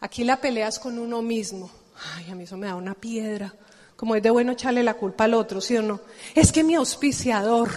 Aquí 0.00 0.24
la 0.24 0.40
peleas 0.40 0.80
con 0.80 0.98
uno 0.98 1.22
mismo. 1.22 1.70
Ay, 2.16 2.28
a 2.28 2.34
mí 2.34 2.42
eso 2.42 2.56
me 2.56 2.66
da 2.66 2.74
una 2.74 2.94
piedra. 2.94 3.54
Como 3.94 4.16
es 4.16 4.22
de 4.24 4.30
bueno 4.30 4.50
echarle 4.50 4.82
la 4.82 4.94
culpa 4.94 5.22
al 5.22 5.34
otro, 5.34 5.60
¿sí 5.60 5.76
o 5.76 5.82
no? 5.82 6.00
Es 6.34 6.50
que 6.50 6.64
mi 6.64 6.74
auspiciador 6.74 7.70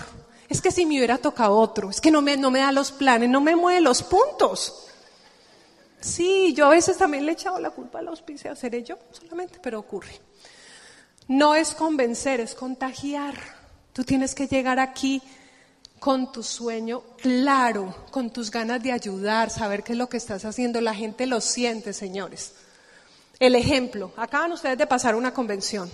es 0.50 0.62
que 0.62 0.72
si 0.72 0.86
me 0.86 0.98
hubiera 0.98 1.20
tocado 1.20 1.56
otro, 1.56 1.92
es 1.92 2.02
que 2.02 2.10
no 2.10 2.22
me, 2.24 2.36
da 2.36 2.72
los 2.72 2.92
planes, 2.92 3.30
no 3.30 3.40
me 3.40 3.56
mueve 3.56 3.82
los 3.82 4.02
puntos. 4.02 4.88
Sí, 6.02 6.54
yo 6.56 6.66
a 6.66 6.70
veces 6.70 6.98
también 6.98 7.26
le 7.26 7.32
he 7.32 7.36
echado 7.36 7.60
la 7.60 7.70
culpa 7.70 8.00
a 8.00 8.02
la 8.02 8.10
auspicia, 8.10 8.56
seré 8.56 8.84
yo 8.84 8.98
solamente, 9.12 9.60
pero 9.62 9.80
ocurre. 9.80 10.20
No 11.28 11.54
es 11.54 11.76
convencer, 11.76 12.40
es 12.40 12.56
contagiar. 12.56 13.36
Tú 13.94 14.04
tienes 14.04 14.34
que 14.34 14.48
llegar 14.48 14.80
aquí 14.80 15.22
con 16.00 16.32
tu 16.32 16.42
sueño 16.42 17.04
claro, 17.22 17.94
con 18.10 18.32
tus 18.32 18.50
ganas 18.50 18.82
de 18.82 18.92
ayudar, 18.92 19.52
saber 19.52 19.84
qué 19.84 19.92
es 19.92 19.98
lo 20.00 20.10
que 20.10 20.18
estás 20.18 20.46
haciendo. 20.46 20.82
La 20.82 20.96
gente 20.96 21.28
lo 21.28 21.42
siente, 21.42 21.94
señores. 21.94 22.54
El 23.40 23.54
ejemplo, 23.54 24.14
acaban 24.18 24.52
ustedes 24.52 24.80
de 24.80 24.88
pasar 24.88 25.16
una 25.16 25.34
convención. 25.34 25.92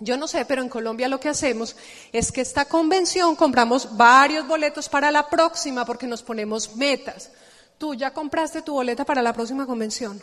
Yo 0.00 0.16
no 0.16 0.26
sé, 0.26 0.46
pero 0.46 0.62
en 0.62 0.70
Colombia 0.70 1.08
lo 1.08 1.20
que 1.20 1.28
hacemos 1.28 1.76
es 2.10 2.32
que 2.32 2.40
esta 2.40 2.64
convención 2.64 3.36
compramos 3.36 3.96
varios 3.98 4.48
boletos 4.48 4.88
para 4.88 5.10
la 5.10 5.28
próxima 5.28 5.84
porque 5.84 6.06
nos 6.06 6.22
ponemos 6.22 6.74
metas. 6.74 7.30
¿Tú 7.76 7.94
ya 7.94 8.12
compraste 8.12 8.62
tu 8.62 8.72
boleta 8.72 9.04
para 9.04 9.22
la 9.22 9.34
próxima 9.34 9.66
convención? 9.66 10.20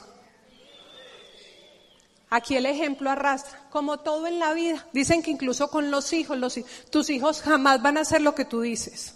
Aquí 2.30 2.58
el 2.58 2.66
ejemplo 2.66 3.10
arrastra, 3.10 3.68
como 3.70 4.00
todo 4.00 4.28
en 4.28 4.40
la 4.40 4.54
vida. 4.54 4.86
Dicen 4.94 5.22
que 5.22 5.32
incluso 5.32 5.70
con 5.70 5.92
los 5.92 6.12
hijos, 6.12 6.38
los, 6.38 6.60
tus 6.90 7.10
hijos 7.12 7.42
jamás 7.42 7.82
van 7.82 7.98
a 7.98 8.02
hacer 8.02 8.22
lo 8.22 8.36
que 8.36 8.46
tú 8.46 8.62
dices. 8.62 9.14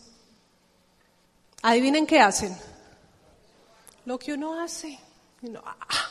Adivinen 1.64 2.06
qué 2.06 2.22
hacen. 2.22 2.56
Lo 4.06 4.18
que 4.18 4.34
uno 4.34 4.62
hace. 4.62 4.98
Ah, 5.64 6.11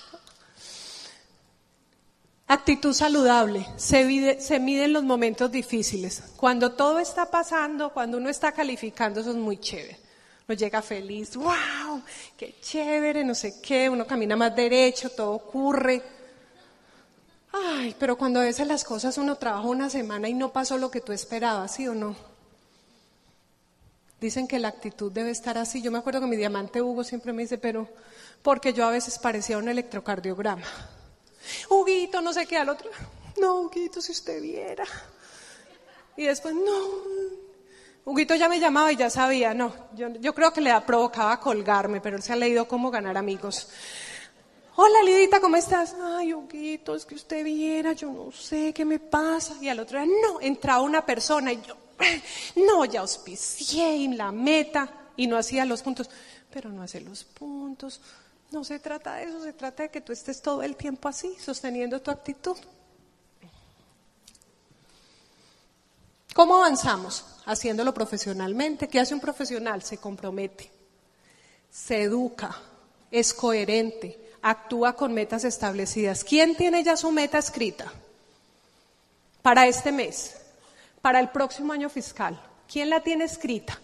Actitud 2.53 2.93
saludable. 2.93 3.65
Se, 3.77 4.05
mide, 4.05 4.41
se 4.41 4.57
en 4.57 4.93
los 4.93 5.05
momentos 5.05 5.53
difíciles. 5.53 6.21
Cuando 6.35 6.73
todo 6.73 6.99
está 6.99 7.31
pasando, 7.31 7.93
cuando 7.93 8.17
uno 8.17 8.29
está 8.29 8.51
calificando, 8.51 9.21
eso 9.21 9.31
es 9.31 9.37
muy 9.37 9.59
chévere. 9.59 9.97
Uno 10.49 10.57
llega 10.57 10.83
feliz, 10.83 11.37
wow, 11.37 12.03
qué 12.37 12.57
chévere, 12.61 13.23
no 13.23 13.37
sé 13.37 13.61
qué, 13.61 13.89
uno 13.89 14.05
camina 14.05 14.35
más 14.35 14.57
derecho, 14.57 15.11
todo 15.11 15.31
ocurre. 15.31 16.03
Ay, 17.53 17.95
pero 17.97 18.19
cuando 18.19 18.41
a 18.41 18.43
veces 18.43 18.67
las 18.67 18.83
cosas 18.83 19.17
uno 19.17 19.37
trabaja 19.37 19.69
una 19.69 19.89
semana 19.89 20.29
y 20.29 20.35
no 20.35 20.53
pasó 20.53 20.77
lo 20.77 20.91
que 20.91 21.01
tú 21.01 21.13
esperabas, 21.13 21.77
¿sí 21.77 21.87
o 21.87 21.95
no? 21.95 22.17
Dicen 24.21 24.49
que 24.49 24.59
la 24.59 24.67
actitud 24.67 25.13
debe 25.13 25.31
estar 25.31 25.57
así. 25.57 25.83
Yo 25.83 25.93
me 25.93 25.99
acuerdo 25.99 26.21
que 26.21 26.27
mi 26.27 26.37
diamante 26.37 26.83
Hugo 26.83 27.05
siempre 27.05 27.33
me 27.33 27.43
dice, 27.43 27.59
pero 27.59 27.87
porque 28.43 28.73
yo 28.73 28.85
a 28.85 28.91
veces 28.91 29.21
parecía 29.21 29.57
un 29.57 29.69
electrocardiograma. 29.69 30.67
Huguito, 31.69 32.21
no 32.21 32.33
sé 32.33 32.47
qué, 32.47 32.57
al 32.57 32.69
otro, 32.69 32.91
no, 33.41 33.61
Huguito, 33.61 34.01
si 34.01 34.13
usted 34.13 34.41
viera. 34.41 34.85
Y 36.17 36.27
después, 36.27 36.55
no. 36.55 37.21
Huguito 38.05 38.35
ya 38.35 38.49
me 38.49 38.59
llamaba 38.59 38.93
y 38.93 38.97
ya 38.97 39.11
sabía, 39.11 39.55
no, 39.55 39.75
yo, 39.95 40.09
yo 40.21 40.35
creo 40.35 40.53
que 40.53 40.61
le 40.61 40.79
provocaba 40.83 41.39
colgarme, 41.39 42.01
pero 42.01 42.17
él 42.17 42.23
se 42.23 42.33
ha 42.33 42.37
leído 42.37 42.67
cómo 42.67 42.91
ganar 42.91 43.17
amigos. 43.17 43.69
Hola 44.77 45.03
Lidita, 45.05 45.41
¿cómo 45.41 45.57
estás? 45.57 45.95
Ay, 46.03 46.33
Huguito, 46.33 46.95
es 46.95 47.05
que 47.05 47.15
usted 47.15 47.45
viera, 47.45 47.93
yo 47.93 48.11
no 48.11 48.33
sé 48.33 48.73
qué 48.73 48.85
me 48.85 48.99
pasa. 48.99 49.57
Y 49.61 49.69
al 49.69 49.81
otro 49.81 49.99
día, 50.03 50.11
no, 50.23 50.41
entraba 50.41 50.81
una 50.81 51.05
persona 51.05 51.53
y 51.53 51.61
yo, 51.61 51.77
no, 52.57 52.87
ya 52.87 53.01
auspicié 53.01 54.05
en 54.05 54.17
la 54.17 54.33
meta 54.33 54.91
y 55.17 55.27
no 55.27 55.37
hacía 55.37 55.67
los 55.67 55.83
puntos, 55.83 56.09
pero 56.51 56.71
no 56.71 56.83
hace 56.83 57.01
los 57.01 57.25
puntos, 57.25 58.01
no 58.51 58.65
se 58.65 58.79
trata 58.79 59.15
de 59.17 59.25
eso, 59.25 59.43
se 59.43 59.53
trata 59.53 59.85
de 59.85 59.91
que 59.91 60.01
tú 60.01 60.13
estés 60.13 60.43
todo 60.43 60.63
el 60.63 60.77
tiempo 60.77 61.09
así, 61.09 61.37
sosteniendo 61.39 62.01
tu 62.01 62.11
actitud. 62.11 62.57
¿Cómo 66.35 66.57
avanzamos? 66.57 67.25
Haciéndolo 67.45 67.93
profesionalmente. 67.93 68.89
¿Qué 68.89 69.01
hace 69.01 69.15
un 69.15 69.21
profesional? 69.21 69.83
Se 69.83 69.99
compromete, 69.99 70.71
se 71.71 72.03
educa, 72.03 72.57
es 73.11 73.35
coherente, 73.35 74.19
actúa 74.43 74.95
con 74.95 75.13
metas 75.13 75.45
establecidas. 75.45 76.25
¿Quién 76.25 76.57
tiene 76.57 76.83
ya 76.83 76.97
su 76.97 77.11
meta 77.11 77.39
escrita? 77.39 77.93
Para 79.43 79.67
este 79.67 79.91
mes, 79.91 80.37
para 81.01 81.21
el 81.21 81.31
próximo 81.31 81.73
año 81.73 81.89
fiscal. 81.89 82.41
¿Quién 82.71 82.91
la 82.91 83.01
tiene 83.01 83.25
escrita? 83.25 83.81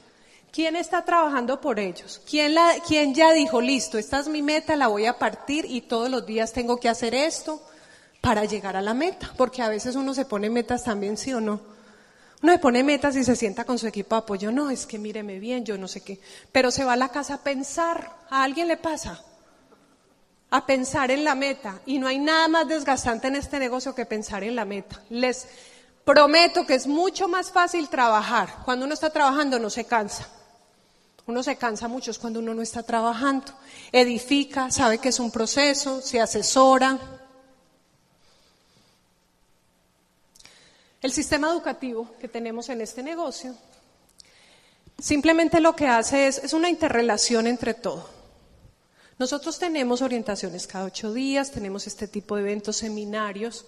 ¿Quién 0.56 0.74
está 0.74 1.04
trabajando 1.04 1.60
por 1.60 1.78
ellos? 1.78 2.22
¿Quién, 2.26 2.54
la, 2.54 2.72
¿Quién 2.88 3.14
ya 3.14 3.30
dijo, 3.34 3.60
listo, 3.60 3.98
esta 3.98 4.20
es 4.20 4.28
mi 4.28 4.40
meta, 4.40 4.74
la 4.74 4.86
voy 4.86 5.04
a 5.04 5.18
partir 5.18 5.66
y 5.68 5.82
todos 5.82 6.08
los 6.08 6.24
días 6.24 6.54
tengo 6.54 6.78
que 6.78 6.88
hacer 6.88 7.14
esto 7.14 7.60
para 8.22 8.46
llegar 8.46 8.74
a 8.74 8.80
la 8.80 8.94
meta? 8.94 9.34
Porque 9.36 9.60
a 9.60 9.68
veces 9.68 9.96
uno 9.96 10.14
se 10.14 10.24
pone 10.24 10.48
metas 10.48 10.82
también, 10.82 11.18
sí 11.18 11.30
o 11.34 11.42
no. 11.42 11.60
Uno 12.42 12.52
se 12.54 12.58
pone 12.58 12.82
metas 12.82 13.16
y 13.16 13.24
se 13.24 13.36
sienta 13.36 13.64
con 13.64 13.78
su 13.78 13.86
equipo 13.86 14.14
de 14.14 14.20
apoyo. 14.20 14.50
No, 14.50 14.70
es 14.70 14.86
que 14.86 14.98
míreme 14.98 15.38
bien, 15.40 15.62
yo 15.66 15.76
no 15.76 15.88
sé 15.88 16.00
qué. 16.00 16.20
Pero 16.52 16.70
se 16.70 16.84
va 16.84 16.94
a 16.94 16.96
la 16.96 17.10
casa 17.10 17.34
a 17.34 17.42
pensar. 17.42 18.10
¿A 18.30 18.42
alguien 18.42 18.66
le 18.66 18.78
pasa? 18.78 19.22
A 20.48 20.64
pensar 20.64 21.10
en 21.10 21.22
la 21.22 21.34
meta. 21.34 21.80
Y 21.84 21.98
no 21.98 22.06
hay 22.06 22.18
nada 22.18 22.48
más 22.48 22.66
desgastante 22.66 23.28
en 23.28 23.36
este 23.36 23.58
negocio 23.58 23.94
que 23.94 24.06
pensar 24.06 24.42
en 24.42 24.56
la 24.56 24.64
meta. 24.64 25.02
Les 25.10 25.48
prometo 26.02 26.64
que 26.64 26.76
es 26.76 26.86
mucho 26.86 27.28
más 27.28 27.50
fácil 27.50 27.90
trabajar. 27.90 28.54
Cuando 28.64 28.86
uno 28.86 28.94
está 28.94 29.10
trabajando 29.10 29.58
no 29.58 29.68
se 29.68 29.84
cansa. 29.84 30.30
Uno 31.26 31.42
se 31.42 31.56
cansa 31.56 31.88
mucho 31.88 32.10
es 32.10 32.18
cuando 32.18 32.40
uno 32.40 32.54
no 32.54 32.62
está 32.62 32.82
trabajando. 32.82 33.52
Edifica, 33.90 34.70
sabe 34.70 34.98
que 34.98 35.08
es 35.08 35.18
un 35.18 35.30
proceso, 35.30 36.00
se 36.00 36.20
asesora. 36.20 36.98
El 41.02 41.12
sistema 41.12 41.50
educativo 41.50 42.10
que 42.20 42.28
tenemos 42.28 42.68
en 42.68 42.80
este 42.80 43.02
negocio 43.02 43.54
simplemente 44.98 45.60
lo 45.60 45.76
que 45.76 45.86
hace 45.86 46.26
es, 46.26 46.38
es 46.38 46.52
una 46.52 46.70
interrelación 46.70 47.46
entre 47.46 47.74
todo. 47.74 48.08
Nosotros 49.18 49.58
tenemos 49.58 50.02
orientaciones 50.02 50.66
cada 50.66 50.84
ocho 50.84 51.12
días, 51.12 51.50
tenemos 51.50 51.86
este 51.86 52.06
tipo 52.06 52.36
de 52.36 52.42
eventos, 52.42 52.76
seminarios, 52.76 53.64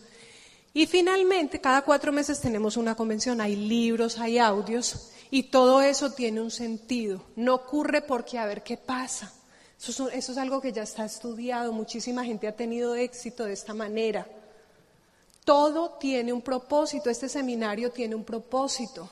y 0.75 0.87
finalmente 0.87 1.61
cada 1.61 1.83
cuatro 1.83 2.13
meses 2.13 2.41
tenemos 2.41 2.77
una 2.77 2.95
convención, 2.95 3.41
hay 3.41 3.57
libros, 3.57 4.19
hay 4.19 4.39
audios, 4.39 5.11
y 5.31 5.45
todo 5.45 5.83
eso 5.83 6.13
tiene 6.13 6.41
un 6.41 6.51
sentido. 6.51 7.23
No 7.37 7.55
ocurre 7.55 8.03
porque 8.03 8.39
a 8.39 8.47
ver 8.47 8.63
qué 8.63 8.77
pasa. 8.77 9.33
Eso 9.87 10.09
es, 10.09 10.39
algo 10.39 10.61
que 10.61 10.73
ya 10.73 10.83
está 10.83 11.05
estudiado. 11.05 11.73
Muchísima 11.73 12.25
gente 12.25 12.49
ha 12.49 12.57
tenido 12.57 12.95
éxito 12.95 13.45
de 13.45 13.53
esta 13.53 13.75
manera. 13.75 14.27
Todo 15.45 15.91
tiene 16.01 16.33
un 16.33 16.43
propósito. 16.43 17.11
Este 17.11 17.29
seminario 17.29 17.93
tiene 17.93 18.15
un 18.15 18.25
propósito. 18.25 19.09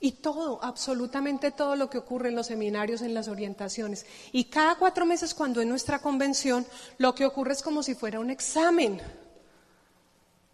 Y 0.00 0.12
todo, 0.12 0.60
absolutamente 0.62 1.50
todo 1.50 1.76
lo 1.76 1.90
que 1.90 1.98
ocurre 1.98 2.28
en 2.28 2.36
los 2.36 2.46
seminarios, 2.46 3.02
en 3.02 3.14
las 3.14 3.28
orientaciones. 3.28 4.06
Y 4.32 4.44
cada 4.44 4.76
cuatro 4.76 5.06
meses, 5.06 5.34
cuando 5.34 5.60
en 5.60 5.68
nuestra 5.68 6.00
convención, 6.00 6.66
lo 6.98 7.14
que 7.14 7.26
ocurre 7.26 7.52
es 7.52 7.62
como 7.62 7.82
si 7.82 7.94
fuera 7.94 8.20
un 8.20 8.30
examen 8.30 9.00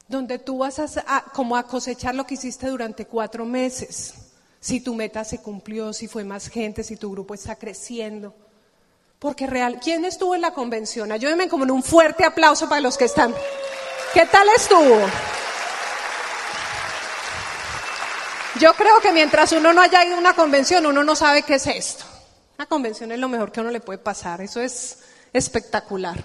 donde 0.09 0.39
tú 0.39 0.59
vas 0.59 0.79
a, 0.79 1.25
como 1.33 1.57
a 1.57 1.67
cosechar 1.67 2.15
lo 2.15 2.27
que 2.27 2.35
hiciste 2.35 2.69
durante 2.69 3.07
cuatro 3.07 3.45
meses, 3.45 4.15
si 4.61 4.81
tu 4.81 4.95
meta 4.95 5.25
se 5.25 5.39
cumplió, 5.39 5.93
si 5.93 6.09
fue 6.09 6.25
más 6.25 6.49
gente, 6.49 6.83
si 6.83 6.97
tu 6.97 7.11
grupo 7.11 7.35
está 7.35 7.57
creciendo. 7.57 8.35
Porque 9.19 9.47
real, 9.47 9.81
¿quién 9.83 10.05
estuvo 10.05 10.35
en 10.35 10.43
la 10.43 10.53
convención? 10.53 11.13
Ayúdenme 11.13 11.49
como 11.49 11.65
en 11.65 11.71
un 11.71 11.83
fuerte 11.83 12.25
aplauso 12.25 12.69
para 12.69 12.81
los 12.81 12.99
que 12.99 13.05
están. 13.05 13.35
¿Qué 14.13 14.27
tal 14.27 14.47
estuvo? 14.57 15.01
Yo 18.61 18.73
creo 18.75 19.01
que 19.01 19.13
mientras 19.13 19.53
uno 19.53 19.73
no 19.73 19.81
haya 19.81 20.05
ido 20.05 20.17
a 20.17 20.21
una 20.21 20.35
convención, 20.35 20.87
uno 20.87 21.03
no 21.03 21.17
sabe 21.17 21.43
qué 21.43 21.55
es 21.55 21.67
esto. 21.67 22.05
Una 22.57 22.67
convención 22.67 23.11
es 23.11 23.19
lo 23.19 23.29
mejor 23.29 23.51
que 23.51 23.61
a 23.61 23.63
uno 23.63 23.73
le 23.73 23.81
puede 23.81 23.99
pasar, 23.99 24.41
eso 24.41 24.61
es 24.61 24.99
espectacular. 25.33 26.25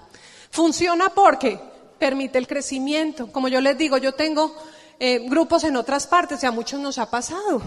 Funciona 0.51 1.09
porque 1.09 1.59
permite 1.99 2.37
el 2.37 2.47
crecimiento. 2.47 3.31
Como 3.31 3.47
yo 3.47 3.61
les 3.61 3.77
digo, 3.77 3.97
yo 3.97 4.13
tengo 4.13 4.55
eh, 4.99 5.19
grupos 5.29 5.63
en 5.63 5.75
otras 5.75 6.07
partes 6.07 6.41
y 6.43 6.45
a 6.45 6.51
muchos 6.51 6.79
nos 6.79 6.97
ha 6.97 7.09
pasado. 7.09 7.61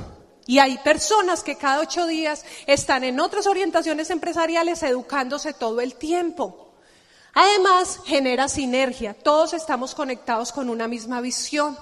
Y 0.46 0.58
hay 0.58 0.78
personas 0.78 1.44
que 1.44 1.56
cada 1.56 1.80
ocho 1.80 2.06
días 2.06 2.44
están 2.66 3.04
en 3.04 3.20
otras 3.20 3.46
orientaciones 3.46 4.10
empresariales 4.10 4.82
educándose 4.82 5.52
todo 5.52 5.80
el 5.80 5.94
tiempo. 5.94 6.72
Además, 7.34 8.00
genera 8.04 8.48
sinergia. 8.48 9.14
Todos 9.14 9.54
estamos 9.54 9.94
conectados 9.94 10.52
con 10.52 10.68
una 10.68 10.88
misma 10.88 11.20
visión. 11.20 11.78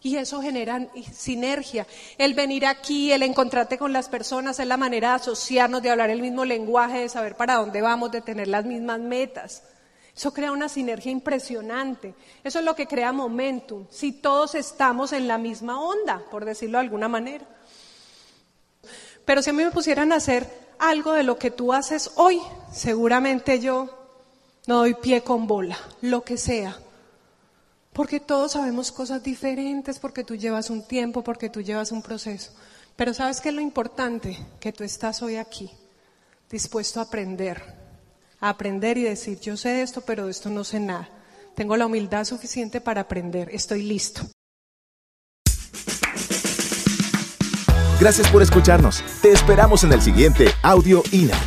Y 0.00 0.16
eso 0.16 0.42
genera 0.42 0.86
sinergia. 1.14 1.86
El 2.18 2.34
venir 2.34 2.66
aquí, 2.66 3.10
el 3.12 3.22
encontrarte 3.22 3.78
con 3.78 3.92
las 3.92 4.08
personas, 4.08 4.60
es 4.60 4.66
la 4.66 4.76
manera 4.76 5.08
de 5.08 5.14
asociarnos, 5.14 5.82
de 5.82 5.90
hablar 5.90 6.10
el 6.10 6.20
mismo 6.20 6.44
lenguaje, 6.44 7.00
de 7.00 7.08
saber 7.08 7.36
para 7.36 7.54
dónde 7.56 7.80
vamos, 7.80 8.12
de 8.12 8.20
tener 8.20 8.48
las 8.48 8.66
mismas 8.66 9.00
metas. 9.00 9.62
Eso 10.16 10.32
crea 10.32 10.52
una 10.52 10.68
sinergia 10.68 11.10
impresionante. 11.10 12.14
Eso 12.44 12.60
es 12.60 12.64
lo 12.64 12.76
que 12.76 12.86
crea 12.86 13.12
momentum. 13.12 13.86
Si 13.90 14.12
todos 14.12 14.54
estamos 14.54 15.12
en 15.12 15.26
la 15.26 15.38
misma 15.38 15.80
onda, 15.80 16.22
por 16.30 16.44
decirlo 16.44 16.78
de 16.78 16.84
alguna 16.84 17.08
manera. 17.08 17.44
Pero 19.24 19.42
si 19.42 19.50
a 19.50 19.52
mí 19.52 19.64
me 19.64 19.70
pusieran 19.70 20.12
a 20.12 20.16
hacer 20.16 20.48
algo 20.78 21.12
de 21.12 21.24
lo 21.24 21.38
que 21.38 21.50
tú 21.50 21.72
haces 21.72 22.12
hoy, 22.14 22.40
seguramente 22.72 23.58
yo 23.58 23.88
no 24.66 24.78
doy 24.78 24.94
pie 24.94 25.22
con 25.22 25.46
bola, 25.46 25.78
lo 26.00 26.22
que 26.22 26.36
sea. 26.36 26.78
Porque 27.92 28.20
todos 28.20 28.52
sabemos 28.52 28.92
cosas 28.92 29.22
diferentes, 29.22 29.98
porque 29.98 30.24
tú 30.24 30.36
llevas 30.36 30.70
un 30.70 30.86
tiempo, 30.86 31.22
porque 31.22 31.48
tú 31.48 31.60
llevas 31.60 31.90
un 31.90 32.02
proceso. 32.02 32.52
Pero 32.96 33.14
¿sabes 33.14 33.40
qué 33.40 33.48
es 33.48 33.54
lo 33.54 33.60
importante? 33.60 34.38
Que 34.60 34.72
tú 34.72 34.84
estás 34.84 35.22
hoy 35.22 35.36
aquí, 35.36 35.70
dispuesto 36.50 37.00
a 37.00 37.04
aprender, 37.04 37.83
aprender 38.48 38.98
y 38.98 39.02
decir, 39.04 39.40
yo 39.40 39.56
sé 39.56 39.82
esto, 39.82 40.02
pero 40.02 40.26
de 40.26 40.30
esto 40.30 40.50
no 40.50 40.64
sé 40.64 40.80
nada. 40.80 41.08
Tengo 41.54 41.76
la 41.76 41.86
humildad 41.86 42.24
suficiente 42.24 42.80
para 42.80 43.02
aprender, 43.02 43.48
estoy 43.52 43.82
listo. 43.82 44.22
Gracias 48.00 48.28
por 48.28 48.42
escucharnos. 48.42 49.02
Te 49.22 49.32
esperamos 49.32 49.84
en 49.84 49.92
el 49.92 50.02
siguiente 50.02 50.48
Audio 50.62 51.02
INA. 51.12 51.38